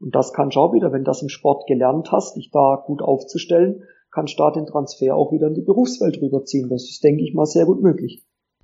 Und 0.01 0.15
das 0.15 0.35
kannst 0.35 0.57
du 0.57 0.61
auch 0.61 0.75
wieder, 0.75 0.93
wenn 0.93 1.03
du 1.03 1.11
das 1.11 1.23
im 1.23 1.31
Sport 1.31 1.67
gelernt 1.67 2.13
hast, 2.13 2.37
dich 2.37 2.51
da 2.53 2.85
gut 2.87 3.01
aufzustellen, 3.01 3.85
kannst 4.13 4.39
du 4.39 4.43
da 4.43 4.51
den 4.51 4.67
Transfer 4.67 5.15
auch 5.15 5.33
wieder 5.33 5.47
in 5.47 5.55
die 5.55 5.63
Berufswelt 5.63 6.21
rüberziehen. 6.21 6.69
Das 6.69 6.85
ist, 6.85 7.03
denke 7.03 7.25
ich 7.25 7.35
mal, 7.35 7.47
sehr 7.47 7.65
gut 7.65 7.83
möglich. 7.83 8.23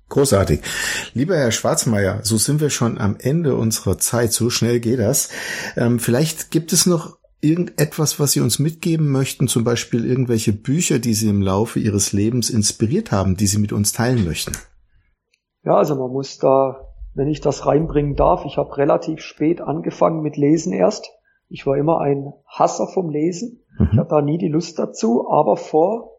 Großartig. 0.09 0.61
Lieber 1.15 1.35
Herr 1.35 1.51
Schwarzmeier, 1.51 2.19
so 2.21 2.37
sind 2.37 2.61
wir 2.61 2.69
schon 2.69 2.99
am 2.99 3.17
Ende 3.19 3.55
unserer 3.55 3.97
Zeit. 3.97 4.31
So 4.31 4.51
schnell 4.51 4.79
geht 4.79 4.99
das. 4.99 5.29
Ähm, 5.75 5.97
vielleicht 5.97 6.51
gibt 6.51 6.73
es 6.73 6.85
noch 6.85 7.17
irgendetwas, 7.41 8.19
was 8.19 8.33
Sie 8.33 8.39
uns 8.39 8.59
mitgeben 8.59 9.09
möchten, 9.09 9.47
zum 9.47 9.63
Beispiel 9.63 10.05
irgendwelche 10.05 10.53
Bücher, 10.53 10.99
die 10.99 11.15
Sie 11.15 11.27
im 11.27 11.41
Laufe 11.41 11.79
Ihres 11.79 12.13
Lebens 12.13 12.51
inspiriert 12.51 13.11
haben, 13.11 13.35
die 13.35 13.47
Sie 13.47 13.57
mit 13.57 13.73
uns 13.73 13.93
teilen 13.93 14.25
möchten. 14.25 14.51
Ja, 15.65 15.77
also 15.77 15.95
man 15.95 16.11
muss 16.11 16.37
da, 16.37 16.93
wenn 17.15 17.27
ich 17.27 17.41
das 17.41 17.65
reinbringen 17.65 18.15
darf, 18.15 18.45
ich 18.45 18.57
habe 18.57 18.77
relativ 18.77 19.21
spät 19.21 19.61
angefangen 19.61 20.21
mit 20.21 20.37
Lesen 20.37 20.71
erst. 20.73 21.11
Ich 21.49 21.65
war 21.65 21.75
immer 21.75 21.99
ein 21.99 22.33
Hasser 22.47 22.87
vom 22.87 23.09
Lesen. 23.09 23.63
Mhm. 23.77 23.89
Ich 23.91 23.97
hatte 23.97 24.09
da 24.09 24.21
nie 24.21 24.37
die 24.37 24.47
Lust 24.47 24.77
dazu, 24.77 25.27
aber 25.27 25.57
vor 25.57 26.11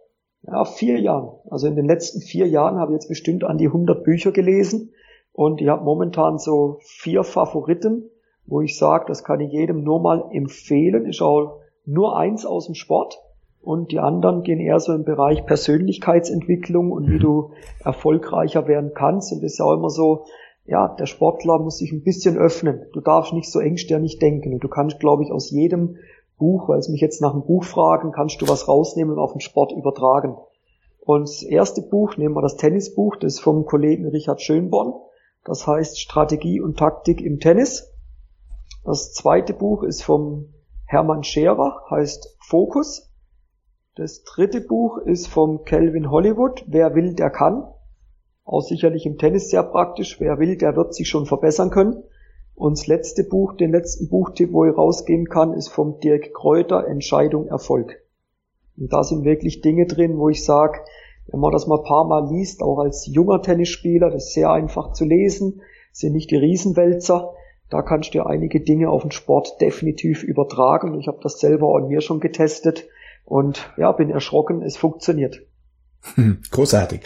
ja, 0.43 0.65
vier 0.65 1.01
Jahren, 1.01 1.39
also 1.51 1.67
in 1.67 1.77
den 1.77 1.87
letzten 1.87 2.21
vier 2.21 2.47
Jahren 2.47 2.79
habe 2.79 2.93
ich 2.93 2.97
jetzt 2.97 3.09
bestimmt 3.09 3.45
an 3.45 3.59
die 3.59 3.67
100 3.67 4.05
Bücher 4.05 4.33
gelesen 4.33 4.93
und 5.33 5.61
ich 5.61 5.69
habe 5.69 5.85
momentan 5.85 6.39
so 6.39 6.79
vier 6.81 7.25
Favoriten, 7.25 8.11
wo 8.47 8.61
ich 8.61 8.77
sage, 8.77 9.05
das 9.09 9.25
kann 9.25 9.41
ich 9.41 9.53
jedem 9.53 9.83
nur 9.83 10.01
mal 10.01 10.29
empfehlen. 10.33 11.07
Ist 11.07 11.23
auch 11.23 11.61
nur 11.85 12.17
eins 12.17 12.47
aus 12.47 12.67
dem 12.67 12.75
Sport 12.75 13.21
und 13.67 13.91
die 13.91 13.99
anderen 13.99 14.45
gehen 14.45 14.61
eher 14.61 14.79
so 14.79 14.93
im 14.93 15.03
Bereich 15.03 15.45
Persönlichkeitsentwicklung 15.45 16.93
und 16.93 17.11
wie 17.11 17.19
du 17.19 17.51
erfolgreicher 17.85 18.69
werden 18.69 18.93
kannst. 18.95 19.33
Und 19.33 19.43
das 19.43 19.55
ist 19.55 19.59
ja 19.59 19.65
auch 19.65 19.75
immer 19.75 19.91
so, 19.91 20.27
ja, 20.67 20.87
der 20.87 21.07
Sportler 21.07 21.59
muss 21.59 21.79
sich 21.79 21.91
ein 21.91 22.05
bisschen 22.05 22.39
öffnen. 22.39 22.87
Du 22.93 23.01
darfst 23.01 23.33
nicht 23.33 23.51
so 23.51 23.59
engstirnig 23.59 24.21
denken. 24.21 24.53
Und 24.53 24.63
du 24.63 24.69
kannst, 24.69 25.01
glaube 25.01 25.25
ich, 25.25 25.33
aus 25.33 25.51
jedem 25.51 25.97
Buch, 26.39 26.69
weil 26.69 26.79
es 26.79 26.89
mich 26.89 27.01
jetzt 27.01 27.21
nach 27.21 27.33
einem 27.33 27.45
Buch 27.45 27.65
fragen, 27.65 28.13
kannst 28.13 28.41
du 28.41 28.47
was 28.47 28.69
rausnehmen 28.69 29.15
und 29.15 29.19
auf 29.19 29.33
den 29.33 29.41
Sport 29.41 29.73
übertragen. 29.73 30.37
Und 31.01 31.23
das 31.23 31.43
erste 31.43 31.83
Buch, 31.83 32.17
nehmen 32.17 32.37
wir 32.37 32.43
das 32.43 32.57
Tennisbuch, 32.57 33.17
das 33.17 33.35
ist 33.35 33.41
vom 33.41 33.67
Kollegen 33.67 34.07
Richard 34.07 34.41
Schönborn. 34.43 34.93
Das 35.45 35.67
heißt 35.67 35.99
Strategie 35.99 36.61
und 36.61 36.79
Taktik 36.79 37.21
im 37.21 37.41
Tennis. 37.41 37.93
Das 38.85 39.13
zweite 39.13 39.55
Buch 39.55 39.83
ist 39.83 40.05
vom 40.05 40.55
Hermann 40.85 41.25
Scherer, 41.25 41.83
heißt 41.91 42.37
Fokus. 42.39 43.06
Das 43.99 44.25
dritte 44.25 44.61
Buch 44.61 44.99
ist 44.99 45.27
vom 45.27 45.65
Calvin 45.65 46.11
Hollywood, 46.11 46.67
Wer 46.67 46.95
will, 46.95 47.15
der 47.15 47.31
kann. 47.31 47.67
Auch 48.45 48.61
sicherlich 48.61 49.07
im 49.07 49.17
Tennis 49.17 49.49
sehr 49.49 49.63
praktisch. 49.63 50.21
Wer 50.21 50.39
will, 50.39 50.59
der 50.59 50.77
wird 50.77 50.95
sich 50.95 51.09
schon 51.09 51.25
verbessern 51.25 51.71
können. 51.71 52.03
Und 52.55 52.77
das 52.77 52.87
letzte 52.87 53.25
Buch, 53.25 53.55
den 53.55 53.73
letzten 53.73 54.11
Buchtipp, 54.11 54.53
wo 54.53 54.67
ich 54.67 54.77
rausgehen 54.77 55.31
kann, 55.31 55.55
ist 55.55 55.69
vom 55.69 55.99
Dirk 56.01 56.35
Kräuter, 56.35 56.87
Entscheidung 56.87 57.47
Erfolg. 57.47 58.03
Und 58.77 58.93
da 58.93 59.03
sind 59.03 59.25
wirklich 59.25 59.63
Dinge 59.63 59.87
drin, 59.87 60.19
wo 60.19 60.29
ich 60.29 60.45
sage, 60.45 60.81
wenn 61.29 61.41
man 61.41 61.53
das 61.53 61.67
mal 61.67 61.79
ein 61.79 61.85
paar 61.85 62.05
Mal 62.05 62.29
liest, 62.31 62.63
auch 62.63 62.81
als 62.81 63.07
junger 63.07 63.41
Tennisspieler, 63.41 64.11
das 64.11 64.27
ist 64.27 64.35
sehr 64.35 64.51
einfach 64.51 64.93
zu 64.93 65.07
lesen, 65.07 65.63
sind 65.93 66.13
nicht 66.13 66.31
die 66.31 66.37
Riesenwälzer, 66.37 67.33
da 67.71 67.81
kannst 67.81 68.15
du 68.15 68.27
einige 68.27 68.61
Dinge 68.61 68.91
auf 68.91 69.01
den 69.01 69.11
Sport 69.11 69.59
definitiv 69.63 70.23
übertragen. 70.23 71.01
Ich 71.01 71.09
habe 71.09 71.21
das 71.23 71.41
selber 71.41 71.75
an 71.77 71.89
mir 71.89 72.03
schon 72.03 72.21
getestet 72.21 72.87
und 73.27 73.69
ja, 73.77 73.93
bin 73.93 74.09
erschrocken, 74.09 74.62
es 74.62 74.79
funktioniert. 74.79 75.43
Großartig. 76.51 77.03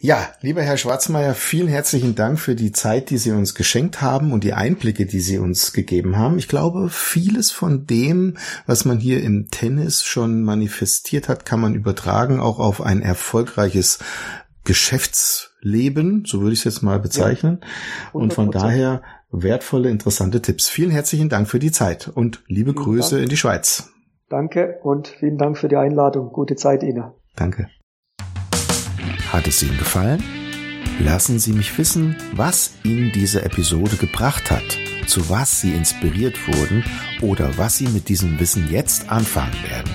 Ja, 0.00 0.28
lieber 0.42 0.62
Herr 0.62 0.76
Schwarzmeier, 0.76 1.34
vielen 1.34 1.66
herzlichen 1.66 2.14
Dank 2.14 2.38
für 2.38 2.54
die 2.54 2.70
Zeit, 2.70 3.10
die 3.10 3.18
Sie 3.18 3.32
uns 3.32 3.56
geschenkt 3.56 4.00
haben 4.00 4.32
und 4.32 4.44
die 4.44 4.52
Einblicke, 4.52 5.06
die 5.06 5.18
Sie 5.18 5.38
uns 5.38 5.72
gegeben 5.72 6.16
haben. 6.16 6.38
Ich 6.38 6.46
glaube, 6.46 6.88
vieles 6.88 7.50
von 7.50 7.86
dem, 7.86 8.36
was 8.66 8.84
man 8.84 9.00
hier 9.00 9.22
im 9.22 9.50
Tennis 9.50 10.04
schon 10.04 10.42
manifestiert 10.42 11.28
hat, 11.28 11.44
kann 11.44 11.58
man 11.58 11.74
übertragen 11.74 12.38
auch 12.38 12.60
auf 12.60 12.80
ein 12.80 13.02
erfolgreiches 13.02 13.98
Geschäftsleben, 14.62 16.24
so 16.26 16.42
würde 16.42 16.52
ich 16.52 16.60
es 16.60 16.64
jetzt 16.64 16.82
mal 16.82 17.00
bezeichnen. 17.00 17.60
Und 18.12 18.34
von 18.34 18.52
daher 18.52 19.02
wertvolle, 19.32 19.90
interessante 19.90 20.42
Tipps. 20.42 20.68
Vielen 20.68 20.90
herzlichen 20.90 21.28
Dank 21.28 21.48
für 21.48 21.58
die 21.58 21.72
Zeit 21.72 22.06
und 22.06 22.42
liebe 22.46 22.72
Grüße 22.72 23.18
in 23.20 23.28
die 23.28 23.36
Schweiz. 23.36 23.90
Danke 24.28 24.78
und 24.82 25.08
vielen 25.08 25.38
Dank 25.38 25.56
für 25.56 25.68
die 25.68 25.76
Einladung. 25.76 26.32
Gute 26.32 26.56
Zeit 26.56 26.82
Ihnen. 26.82 27.12
Danke. 27.34 27.68
Hat 29.32 29.46
es 29.46 29.62
Ihnen 29.62 29.78
gefallen? 29.78 30.22
Lassen 31.00 31.38
Sie 31.38 31.52
mich 31.52 31.78
wissen, 31.78 32.16
was 32.34 32.74
Ihnen 32.82 33.12
diese 33.12 33.44
Episode 33.44 33.96
gebracht 33.96 34.50
hat, 34.50 34.78
zu 35.06 35.30
was 35.30 35.60
Sie 35.60 35.72
inspiriert 35.72 36.36
wurden 36.48 36.84
oder 37.22 37.56
was 37.56 37.78
Sie 37.78 37.86
mit 37.88 38.08
diesem 38.08 38.38
Wissen 38.40 38.68
jetzt 38.70 39.10
anfangen 39.10 39.54
werden. 39.70 39.92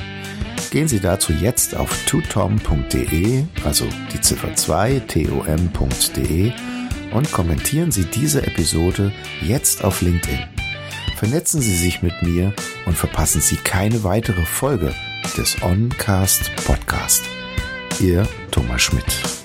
Gehen 0.72 0.88
Sie 0.88 1.00
dazu 1.00 1.34
jetzt 1.34 1.76
auf 1.76 2.06
tutom.de, 2.06 3.44
also 3.66 3.86
die 4.14 4.22
Ziffer 4.22 4.56
2 4.56 5.02
tom.de 5.02 6.52
und 7.14 7.32
kommentieren 7.32 7.92
Sie 7.92 8.06
diese 8.06 8.48
Episode 8.48 9.12
jetzt 9.42 9.84
auf 9.84 10.02
LinkedIn. 10.02 10.40
Vernetzen 11.24 11.62
Sie 11.62 11.78
sich 11.78 12.02
mit 12.02 12.22
mir 12.22 12.52
und 12.86 12.98
verpassen 12.98 13.40
Sie 13.40 13.56
keine 13.56 14.04
weitere 14.04 14.46
Folge 14.46 14.94
des 15.38 15.56
Oncast 15.64 16.54
Podcast. 16.66 17.24
Ihr 18.02 18.28
Thomas 18.52 18.82
Schmidt. 18.82 19.43